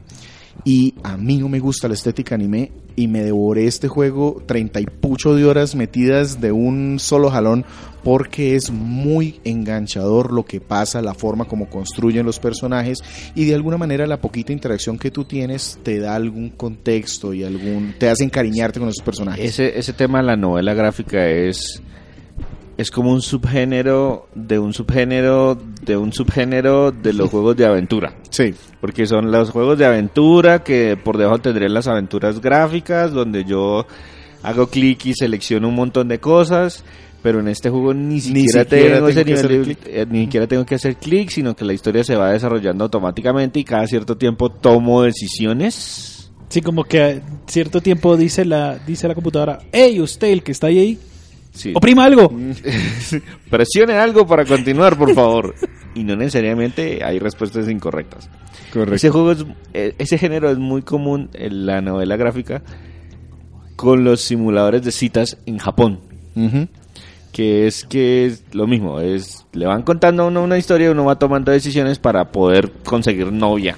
[0.64, 4.80] Y a mí no me gusta la estética anime y me devoré este juego treinta
[4.80, 7.64] y pucho de horas metidas de un solo jalón
[8.02, 12.98] porque es muy enganchador lo que pasa, la forma como construyen los personajes
[13.36, 17.44] y de alguna manera la poquita interacción que tú tienes te da algún contexto y
[17.44, 19.44] algún te hace encariñarte con esos personajes.
[19.44, 21.80] ese ese tema de la novela gráfica es
[22.78, 28.14] es como un subgénero de un subgénero de un subgénero de los juegos de aventura
[28.30, 33.44] Sí, Porque son los juegos de aventura que por debajo tendré las aventuras gráficas donde
[33.44, 33.84] yo
[34.42, 36.82] hago clic y selecciono un montón de cosas.
[37.20, 39.78] Pero en este juego ni siquiera, siquiera tengo, tengo ese que nivel hacer de- clic.
[39.86, 43.58] eh, ni siquiera tengo que hacer clic, sino que la historia se va desarrollando automáticamente
[43.58, 46.30] y cada cierto tiempo tomo decisiones.
[46.48, 50.52] Sí, como que a cierto tiempo dice la, dice la computadora, hey, usted, el que
[50.52, 50.96] está ahí,
[51.52, 51.72] Sí.
[51.74, 52.32] oprima algo.
[53.50, 55.54] Presione algo para continuar, por favor.
[55.94, 58.28] y no necesariamente hay respuestas incorrectas.
[58.72, 58.94] correcto.
[58.94, 59.44] Ese juego es,
[59.74, 62.62] eh, ese género es muy común en la novela gráfica
[63.76, 66.00] con los simuladores de citas en Japón,
[67.32, 70.90] que es que es lo mismo, es le van contando a uno una historia y
[70.90, 73.76] uno va tomando decisiones para poder conseguir novia.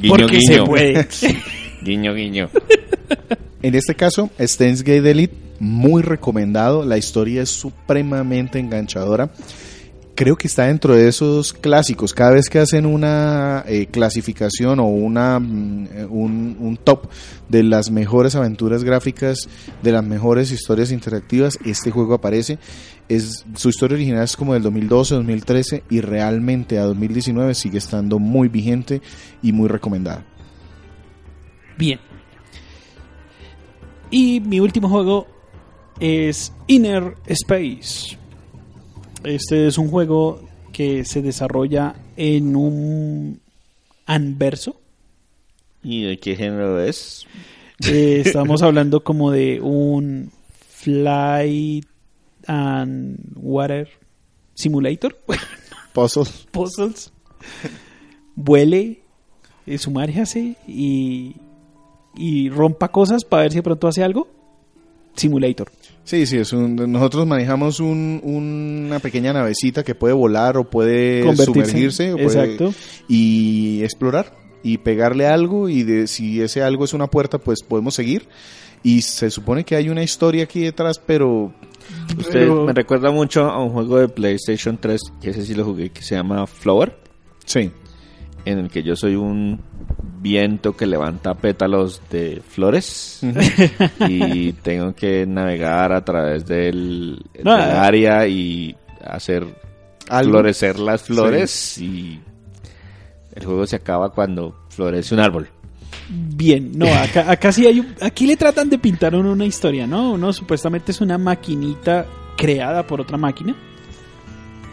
[0.00, 0.46] Guiño, Porque guiño.
[0.52, 1.08] se puede.
[1.82, 2.48] Guiño, guiño.
[3.66, 6.84] En este caso, Steins Gate Elite, muy recomendado.
[6.84, 9.32] La historia es supremamente enganchadora.
[10.14, 12.14] creo que está dentro de esos clásicos.
[12.14, 17.08] Cada vez que hacen una eh, clasificación o una mm, un, top
[17.48, 19.48] de las mejores aventuras gráficas,
[19.82, 22.60] de las mejores historias interactivas, este juego aparece.
[23.08, 28.20] Es, su historia original es como del 2012, 2013 y realmente a 2019 sigue estando
[28.20, 29.02] muy vigente
[29.42, 30.24] y muy recomendada.
[31.76, 31.98] Bien.
[34.18, 35.26] Y mi último juego
[36.00, 38.16] es Inner Space.
[39.22, 40.40] Este es un juego
[40.72, 43.42] que se desarrolla en un
[44.06, 44.80] anverso.
[45.82, 47.26] ¿Y de qué género es?
[47.86, 50.32] Eh, estamos hablando como de un
[50.70, 51.86] Flight
[52.46, 53.86] and Water
[54.54, 55.14] Simulator.
[55.92, 56.24] Puzzle.
[56.52, 57.12] Puzzles.
[58.34, 59.02] Vuele,
[59.66, 61.36] eh, sumárjase y,
[62.16, 64.28] y rompa cosas para ver si de pronto hace algo.
[65.14, 65.70] Simulator.
[66.04, 71.34] Sí, sí, es un, nosotros manejamos un- una pequeña navecita que puede volar o puede
[71.36, 72.74] sumergirse o puede- Exacto.
[73.08, 77.94] y explorar y pegarle algo y de, si ese algo es una puerta pues podemos
[77.94, 78.28] seguir
[78.82, 81.52] y se supone que hay una historia aquí detrás pero
[82.18, 85.64] Usted Pero- me recuerda mucho a un juego de PlayStation 3, que ese sí lo
[85.64, 86.96] jugué, que se llama Flower,
[87.44, 87.70] sí,
[88.46, 89.60] en el que yo soy un
[90.22, 93.20] viento que levanta pétalos de flores
[94.08, 97.72] y tengo que navegar a través del, No, del eh.
[97.72, 98.74] área y
[99.04, 99.46] hacer
[100.08, 100.30] Algo.
[100.32, 102.20] florecer las flores y
[103.34, 105.48] el juego se acaba cuando florece un árbol.
[106.08, 109.86] Bien, no, acá, acá sí hay un- aquí le tratan de pintar uno una historia,
[109.86, 110.12] ¿no?
[110.12, 113.54] Uno supuestamente es una maquinita creada por otra máquina.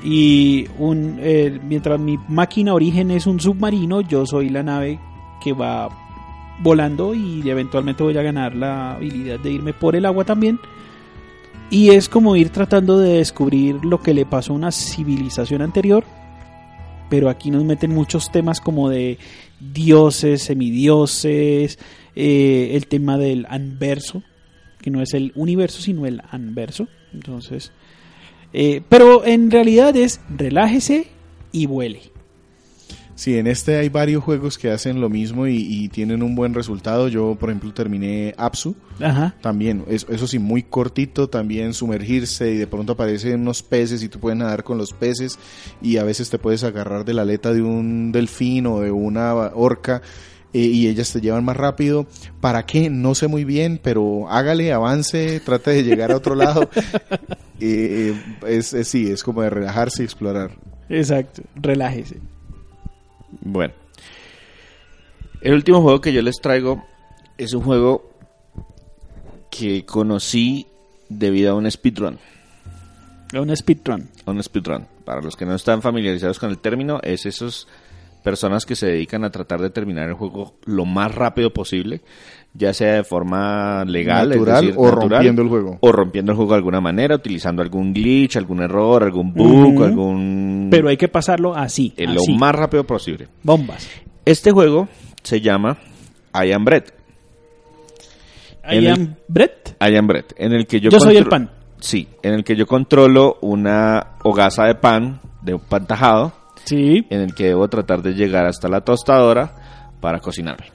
[0.03, 4.99] Y un, eh, mientras mi máquina origen es un submarino, yo soy la nave
[5.41, 5.89] que va
[6.61, 10.59] volando y eventualmente voy a ganar la habilidad de irme por el agua también.
[11.69, 16.03] Y es como ir tratando de descubrir lo que le pasó a una civilización anterior.
[17.09, 19.17] Pero aquí nos meten muchos temas como de
[19.59, 21.79] dioses, semidioses,
[22.15, 24.21] eh, el tema del anverso,
[24.81, 26.87] que no es el universo, sino el anverso.
[27.13, 27.71] Entonces,
[28.53, 31.07] eh, pero en realidad es relájese
[31.51, 32.01] y vuele.
[33.15, 36.53] sí, en este hay varios juegos que hacen lo mismo y, y tienen un buen
[36.53, 37.07] resultado.
[37.07, 39.35] Yo por ejemplo terminé Apsu, Ajá.
[39.41, 44.09] también, es- eso sí, muy cortito, también sumergirse y de pronto aparecen unos peces y
[44.09, 45.37] tú puedes nadar con los peces
[45.81, 49.33] y a veces te puedes agarrar de la aleta de un delfín o de una
[49.53, 50.01] orca
[50.53, 52.05] eh, y ellas te llevan más rápido.
[52.41, 52.89] ¿Para qué?
[52.89, 56.69] No sé muy bien, pero hágale, avance, trate de llegar a otro lado.
[57.65, 58.13] Eh,
[58.45, 60.51] es, es- sí, es como de relajarse y explorar.
[60.89, 62.17] Exacto, relájese.
[63.39, 63.73] Bueno,
[65.39, 66.83] el último juego que yo les traigo
[67.37, 68.09] es un juego
[69.49, 70.67] que conocí
[71.07, 72.19] debido a un speedrun.
[73.33, 74.09] Un speedrun.
[74.25, 74.85] Un speedrun.
[75.05, 77.67] Para los que no están familiarizados con el término, es esas
[78.23, 82.01] personas que se dedican a tratar de terminar el juego lo más rápido posible,
[82.53, 85.77] ya sea de forma legal, es Natural decir, o natural, rompiendo el juego.
[85.81, 90.67] o rompiendo el juego de alguna manera, utilizando algún glitch, algún error, algún bug, algún
[90.71, 91.93] Pero hay que pasarlo así.
[91.97, 93.27] eh, lo más rápido posible.
[93.43, 93.87] Bombas.
[94.25, 94.87] Este juego
[95.21, 95.77] se llama
[96.33, 96.83] I Am Bread.
[98.69, 99.75] I En el- am Brett.
[99.81, 101.49] I Am Bread, en el que yo Yo soy el pan.
[101.79, 106.31] Sí, en el que yo controlo una hogaza de pan, de un pan tajado,
[106.65, 109.53] Sí, en el que debo tratar de llegar hasta la tostadora
[109.99, 110.67] para cocinarme.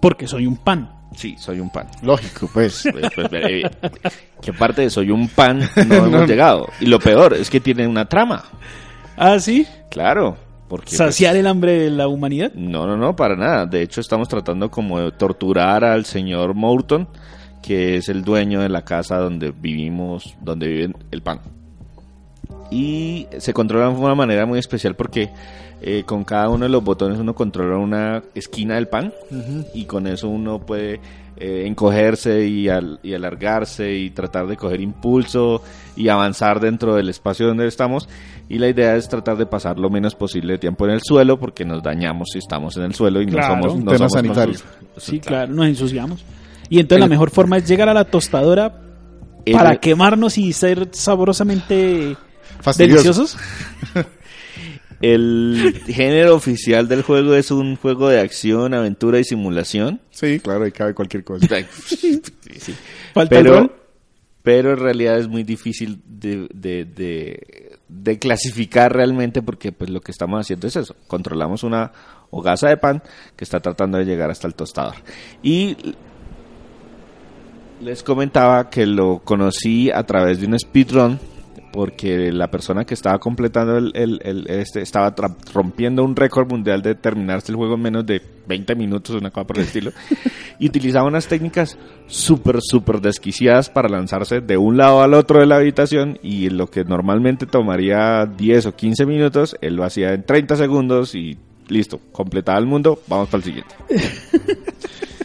[0.00, 0.90] porque soy un pan.
[1.14, 1.86] Sí, soy un pan.
[2.02, 2.82] Lógico, pues.
[2.92, 3.62] Pues, pues, eh,
[4.40, 6.66] que parte de soy un pan no hemos llegado.
[6.80, 8.42] Y lo peor es que tiene una trama.
[9.16, 9.66] Ah, sí.
[9.90, 10.36] Claro.
[10.68, 12.52] Porque, Saciar pues, el hambre de la humanidad.
[12.54, 13.66] No, no, no, para nada.
[13.66, 17.06] De hecho, estamos tratando como de torturar al señor Moulton,
[17.62, 21.40] que es el dueño de la casa donde vivimos, donde vive el pan.
[22.70, 25.30] Y se controla de una manera muy especial porque
[25.80, 29.12] eh, con cada uno de los botones uno controla una esquina del pan
[29.74, 31.00] y con eso uno puede
[31.36, 35.62] eh, encogerse y, al- y alargarse y tratar de coger impulso
[35.96, 38.08] y avanzar dentro del espacio donde estamos.
[38.48, 41.38] Y la idea es tratar de pasar lo menos posible de tiempo en el suelo
[41.38, 43.84] porque nos dañamos si estamos en el suelo y Claro, no somos...
[43.84, 44.52] no somos sanitario.
[44.54, 44.74] nosotros.
[44.98, 46.24] Sí, claro, nos ensuciamos.
[46.68, 48.80] Y entonces la mejor forma es llegar a la tostadora
[49.44, 52.16] El- para quemarnos y ser saborosamente
[52.78, 53.36] Deliciosos.
[55.00, 60.00] El género oficial del juego es un juego de acción, aventura y simulación.
[60.12, 61.46] Sí, claro, ahí cabe cualquier cosa.
[61.86, 62.22] Sí,
[62.60, 62.74] sí.
[63.12, 63.72] Falta el Pero, rol.
[64.42, 70.00] pero en realidad es muy difícil de, de- de- de clasificar realmente porque pues lo
[70.00, 70.94] que estamos haciendo es eso.
[71.08, 71.90] Controlamos una
[72.30, 73.02] hogaza de pan
[73.36, 74.94] que está tratando de llegar hasta el tostador.
[75.42, 75.76] Y
[77.80, 81.18] les comentaba que lo conocí a través de un speedrun
[81.72, 85.14] porque la persona que estaba completando el, el- el- este estaba
[85.54, 89.46] rompiendo un récord mundial de terminarse el juego en menos de 20 minutos, una cosa
[89.46, 89.90] por el estilo,
[90.58, 95.46] y utilizaba unas técnicas súper, súper desquiciadas para lanzarse de un lado al otro de
[95.46, 100.24] la habitación y lo que normalmente tomaría 10 o 15 minutos, él lo hacía en
[100.24, 103.74] 30 segundos y listo, completaba el mundo, vamos para el siguiente.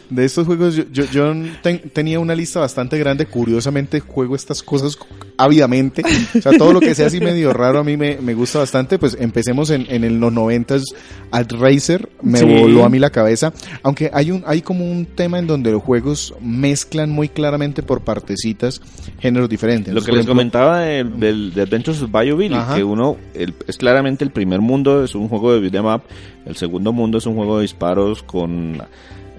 [0.10, 3.26] De estos juegos, yo, yo, yo ten- tenía una lista bastante grande.
[3.26, 4.98] Curiosamente, juego estas cosas
[5.38, 6.02] ávidamente.
[6.38, 8.98] O sea, todo lo que sea así medio raro a mí me, me gusta bastante.
[9.00, 10.84] Pues empecemos en, en el- los noventas.
[11.32, 12.46] Alt Racer me Sí.
[12.46, 13.52] voló a mí la cabeza.
[13.84, 18.02] Aunque hay un hay como un tema en donde los juegos mezclan muy claramente por
[18.02, 18.82] partecitas
[19.20, 19.94] géneros diferentes.
[19.94, 24.24] Lo que les comentaba del, del- de Adventures of Bioville, que uno el- es claramente
[24.24, 26.04] el primer mundo es un juego de beat'em up,
[26.46, 28.82] el segundo mundo es un juego de disparos con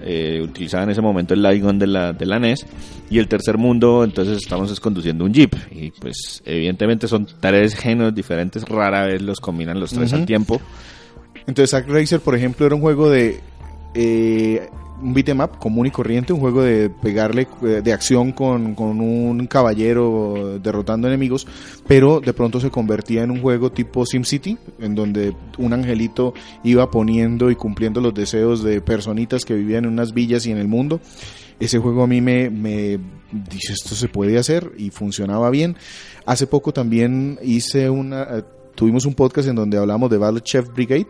[0.01, 2.65] eh, utilizaba en ese momento el light gun de la, de la NES
[3.09, 7.75] y el tercer mundo entonces estamos es conduciendo un jeep y pues evidentemente son tres
[7.75, 10.61] géneros diferentes, rara vez los combinan los tres al tiempo.
[11.47, 13.39] Entonces, Zack Racer, por ejemplo, era un juego de
[13.95, 14.69] eh,
[15.01, 18.99] un beat'em up común y corriente, un juego de pegarle eh, de acción con, con
[18.99, 21.47] un caballero derrotando enemigos,
[21.87, 26.33] pero de pronto se convertía en un juego tipo SimCity, en donde un angelito
[26.63, 30.57] iba poniendo y cumpliendo los deseos de personitas que vivían en unas villas y en
[30.57, 30.99] el mundo.
[31.59, 32.99] Ese juego a mí me, me
[33.31, 35.75] dice esto se puede hacer y funcionaba bien.
[36.25, 38.45] Hace poco también hice una,
[38.79, 41.09] tuvimos un podcast en donde hablamos de Battle Chef Brigade.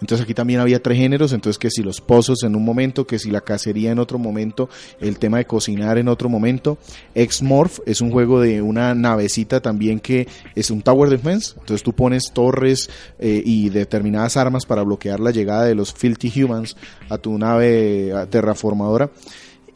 [0.00, 3.18] Entonces aquí también había tres géneros, entonces que si los pozos en un momento, que
[3.18, 6.78] si la cacería en otro momento, el tema de cocinar en otro momento.
[7.14, 11.92] X-Morph es un juego de una navecita también que es un Tower Defense, entonces tú
[11.92, 16.74] pones torres eh, y determinadas armas para bloquear la llegada de los Filthy Humans
[17.10, 19.10] a tu nave terraformadora,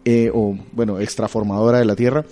[0.06, 2.24] eh, o bueno, extraformadora de la Tierra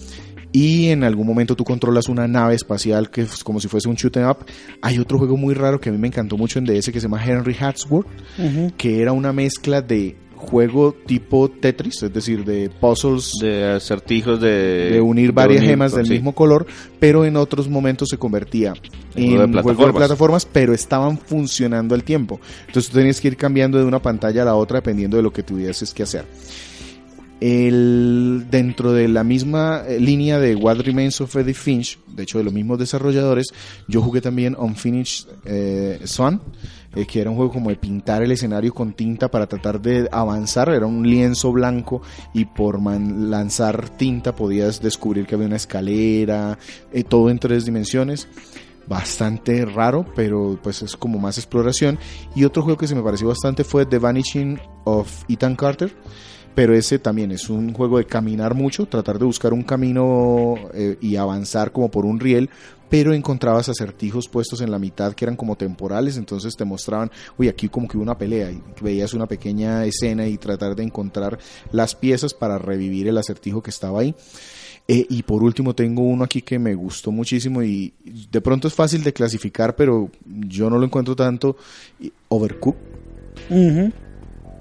[0.52, 3.94] y en algún momento tú controlas una nave espacial que es como si fuese un
[3.96, 4.38] shoot 'em up.
[4.82, 7.06] Hay otro juego muy raro que a mí me encantó mucho en DS que se
[7.08, 8.06] llama Henry Hatsworth,
[8.76, 14.90] que era una mezcla de juego tipo Tetris, es decir, de puzzles De acertijos de...
[14.90, 16.14] de unir varias unir, gemas del sí.
[16.14, 16.66] mismo color,
[16.98, 18.74] pero en otros momentos se convertía
[19.14, 19.94] En en juego de juego de plataformas.
[19.94, 22.40] plataformas, pero estaban funcionando al tiempo.
[22.66, 25.32] Entonces tú tenías que ir cambiando de una pantalla a la otra dependiendo de lo
[25.32, 26.24] que tuvieses que hacer.
[27.44, 32.38] El, dentro de la misma eh, línea de What Remains of Edith Finch, de hecho
[32.38, 33.48] de los mismos desarrolladores,
[33.88, 36.40] yo jugué también Unfinished eh, Swan,
[36.94, 40.08] eh, que era un juego como de pintar el escenario con tinta para tratar de
[40.12, 46.58] avanzar, era un lienzo blanco y por lanzar tinta podías descubrir que había una escalera,
[46.92, 48.28] eh, todo en tres dimensiones
[48.86, 51.98] bastante raro, pero pues es como más exploración.
[52.34, 55.92] Y otro juego que se me pareció bastante fue The Vanishing of Ethan Carter,
[56.54, 60.96] pero ese también es un juego de caminar mucho, tratar de buscar un camino eh,
[61.00, 62.50] y avanzar como por un riel,
[62.90, 67.48] pero encontrabas acertijos puestos en la mitad que eran como temporales, entonces te mostraban, uy,
[67.48, 71.38] aquí como que hubo una pelea y veías una pequeña escena y tratar de encontrar
[71.70, 74.14] las piezas para revivir el acertijo que estaba ahí.
[74.88, 77.94] Eh, y por último tengo uno aquí que me gustó muchísimo y
[78.30, 81.56] de pronto es fácil de clasificar, pero yo no lo encuentro tanto.
[83.48, 83.90] Ujú.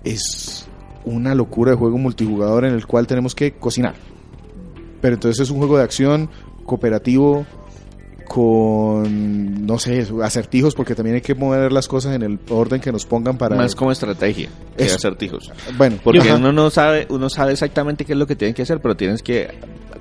[0.04, 0.68] es
[1.06, 3.95] una locura de juego multijugador en el cual tenemos que cocinar.
[5.02, 6.30] Pero entonces es un juego de acción
[6.66, 7.45] cooperativo
[8.32, 12.91] con, no sé, acertijos porque también hay que mover las cosas en el orden que
[12.91, 13.58] nos pongan para...
[13.58, 14.47] Más como estrategia
[14.78, 14.95] que Eso.
[14.95, 15.52] acertijos.
[15.78, 16.38] Bueno, Porque ajá.
[16.38, 19.22] uno no sabe, uno sabe exactamente qué es lo que tiene que hacer, pero tienes
[19.22, 19.49] que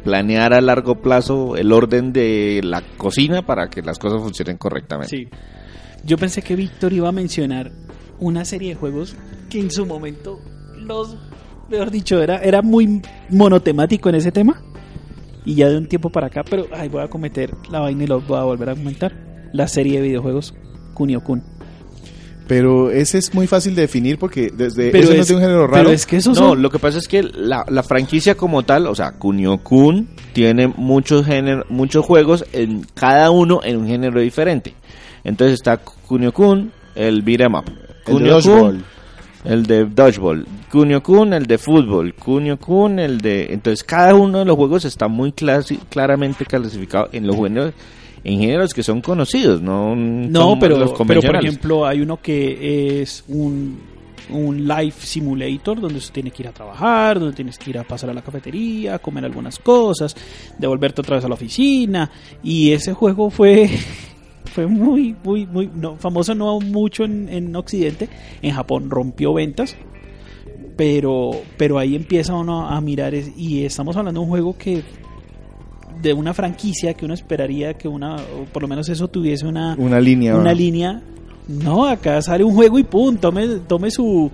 [0.05, 5.17] planear a largo plazo el orden de la cocina para que las cosas funcionen correctamente.
[5.17, 5.29] Sí.
[6.05, 7.73] Yo pensé que Víctor iba a mencionar
[8.21, 9.17] una serie de juegos
[9.49, 10.41] que en su momento
[10.91, 11.17] los,
[11.71, 14.61] mejor dicho, era, era muy monotemático en ese tema.
[15.45, 18.07] Y ya de un tiempo para acá, pero ay, voy a cometer la vaina y
[18.07, 19.13] lo voy a volver a comentar.
[19.53, 20.55] La serie de videojuegos
[20.95, 21.43] Kunio Kun.
[22.47, 25.35] Pero ese es muy fácil de definir porque desde Pero ese no es, es de
[25.37, 25.85] un género raro.
[25.85, 28.65] pero es que esos No, son- lo que pasa es que la, la franquicia como
[28.65, 34.21] tal, o sea, Kunio-kun tiene muchos géneros, muchos juegos en cada uno en un género
[34.21, 34.75] diferente.
[35.23, 37.65] Entonces está Kunio-kun, el beat'em up.
[37.69, 38.85] El de Kunio-kun, dodgeball.
[39.45, 40.47] El de dodgeball.
[40.71, 42.15] Kunio-kun, el de fútbol.
[42.15, 43.53] Kunio-kun, el de...
[43.53, 47.73] Entonces cada uno de los juegos está muy clasi- claramente clasificado en los géneros,
[48.23, 53.01] en géneros que son conocidos, no No, pero, los pero por ejemplo hay uno que
[53.01, 53.79] es un,
[54.29, 57.83] un life simulator donde usted tiene que ir a trabajar, donde tienes que ir a
[57.85, 60.15] pasar a la cafetería, comer algunas cosas,
[60.59, 62.11] devolverte otra vez a la oficina
[62.43, 63.71] y ese juego fue
[64.53, 68.09] fue muy muy muy no, famoso no mucho en, en Occidente,
[68.43, 69.77] en Japón rompió ventas.
[70.77, 74.83] Pero, pero ahí empieza uno a mirar es- y estamos hablando de un juego que
[76.01, 79.75] de una franquicia que uno esperaría que una, o por lo menos eso tuviese una,
[79.79, 80.35] Una línea.
[80.35, 80.55] una ¿va?
[80.55, 81.03] línea.
[81.49, 84.31] No, acá sale un juego y pum, tome, tome su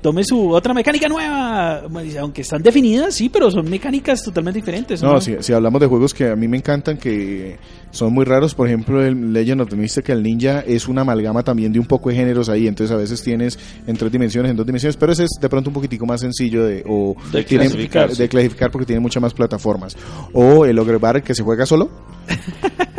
[0.00, 1.82] tome su otra mecánica nueva.
[2.20, 5.02] Aunque están definidas, sí, pero son mecánicas totalmente diferentes.
[5.02, 5.12] ¿no?
[5.14, 7.58] No, si, si hablamos de juegos que a mí me encantan, que
[7.90, 11.72] son muy raros, por ejemplo, el Legend of the Mystical Ninja es una amalgama también
[11.72, 14.66] de un poco de géneros ahí, entonces a veces tienes en tres dimensiones, en dos
[14.66, 18.10] dimensiones, pero ese es de pronto un poquitico más sencillo de, o De tiene- clasificar,
[18.14, 18.22] sí.
[18.22, 19.96] de clasificar porque tiene muchas más plataformas.
[20.32, 21.90] O el Ogre Bar que se juega solo.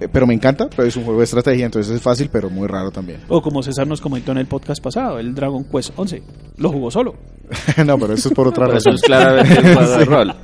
[0.00, 2.68] Eh, pero me encanta, pero es un juego de estrategia, entonces es fácil, pero muy
[2.68, 3.20] raro también.
[3.28, 6.22] O como César nos comentó en el podcast pasado, el Dragon Quest 11.
[6.58, 7.14] Lo jugó solo.
[7.84, 8.94] no, pero eso es por otra Pero eso razón.
[8.94, 10.34] es claramente un juego de rol.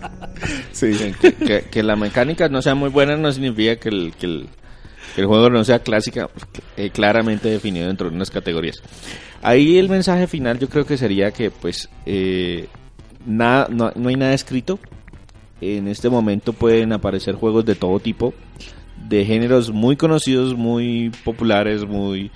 [0.73, 0.91] Sí.
[1.21, 4.49] Que, que- que la mecánica no sea muy buena no significa que el, que el,
[5.15, 6.29] que el juego no sea clásica,
[6.77, 8.77] eh, claramente definido dentro de unas categorías.
[9.43, 12.67] Ahí el mensaje final yo creo que sería que pues eh,
[13.25, 14.79] nada, no, no hay nada escrito.
[15.61, 18.35] En este momento pueden aparecer juegos de todo tipo,
[19.09, 22.31] de géneros muy conocidos, muy populares, muy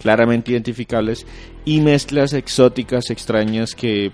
[0.00, 1.26] claramente identificables
[1.64, 4.12] y mezclas exóticas, extrañas que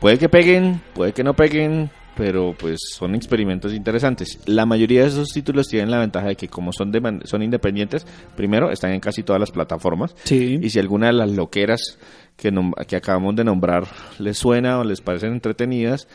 [0.00, 4.40] puede que peguen, puede que no peguen, pero pues son experimentos interesantes.
[4.46, 8.06] La mayoría de esos títulos tienen la ventaja de que como son, de son independientes,
[8.36, 10.58] primero están en casi todas las plataformas Sí.
[10.60, 11.98] y si alguna de las loqueras
[12.36, 12.52] que,
[12.88, 13.84] que acabamos de nombrar
[14.18, 16.08] les suena o les parecen entretenidas,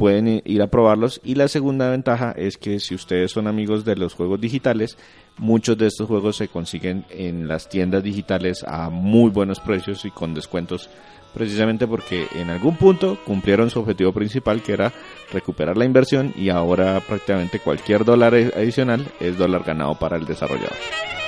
[0.00, 1.20] pueden ir a probarlos.
[1.22, 4.96] Y la segunda ventaja es que si ustedes son amigos de los juegos digitales,
[5.36, 10.10] muchos de estos juegos se consiguen en las tiendas digitales a muy buenos precios y
[10.10, 10.88] con descuentos,
[11.34, 14.90] precisamente porque en algún punto cumplieron su objetivo principal, que era
[15.34, 21.19] recuperar la inversión y ahora prácticamente cualquier dólar adicional es dólar ganado para el desarrollador.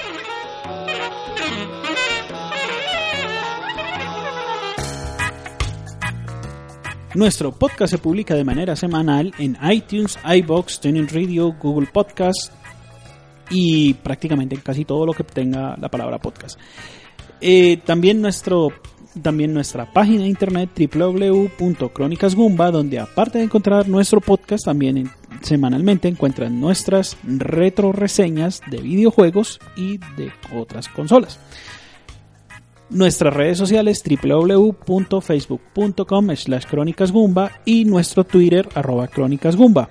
[7.15, 12.51] Nuestro podcast se publica de manera semanal en iTunes, iBox, TuneIn Radio, Google Podcast
[13.51, 16.59] y prácticamente en casi todo lo que tenga la palabra podcast.
[17.41, 18.73] Eh, también nuestro
[19.21, 25.11] también nuestra página de internet www.crónicasgumba donde aparte de encontrar nuestro podcast también en-
[25.43, 31.39] semanalmente encuentran nuestras retro reseñas de videojuegos y de otras consolas.
[32.93, 39.89] Nuestras redes sociales www.facebook.com slash crónicasgumba y nuestro Twitter arroba crónicasgumba.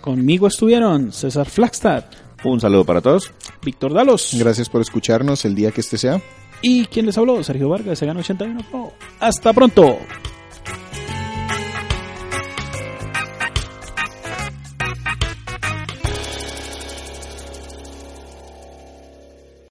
[0.00, 2.04] Conmigo estuvieron César Flagstad,
[2.44, 3.30] Un saludo para todos.
[3.64, 6.20] Víctor Dalos Gracias por escucharnos el día que este sea.
[6.60, 8.92] y quien les habló, Sergio Vargas, se gana 81 Pro.
[9.20, 9.98] Hasta pronto.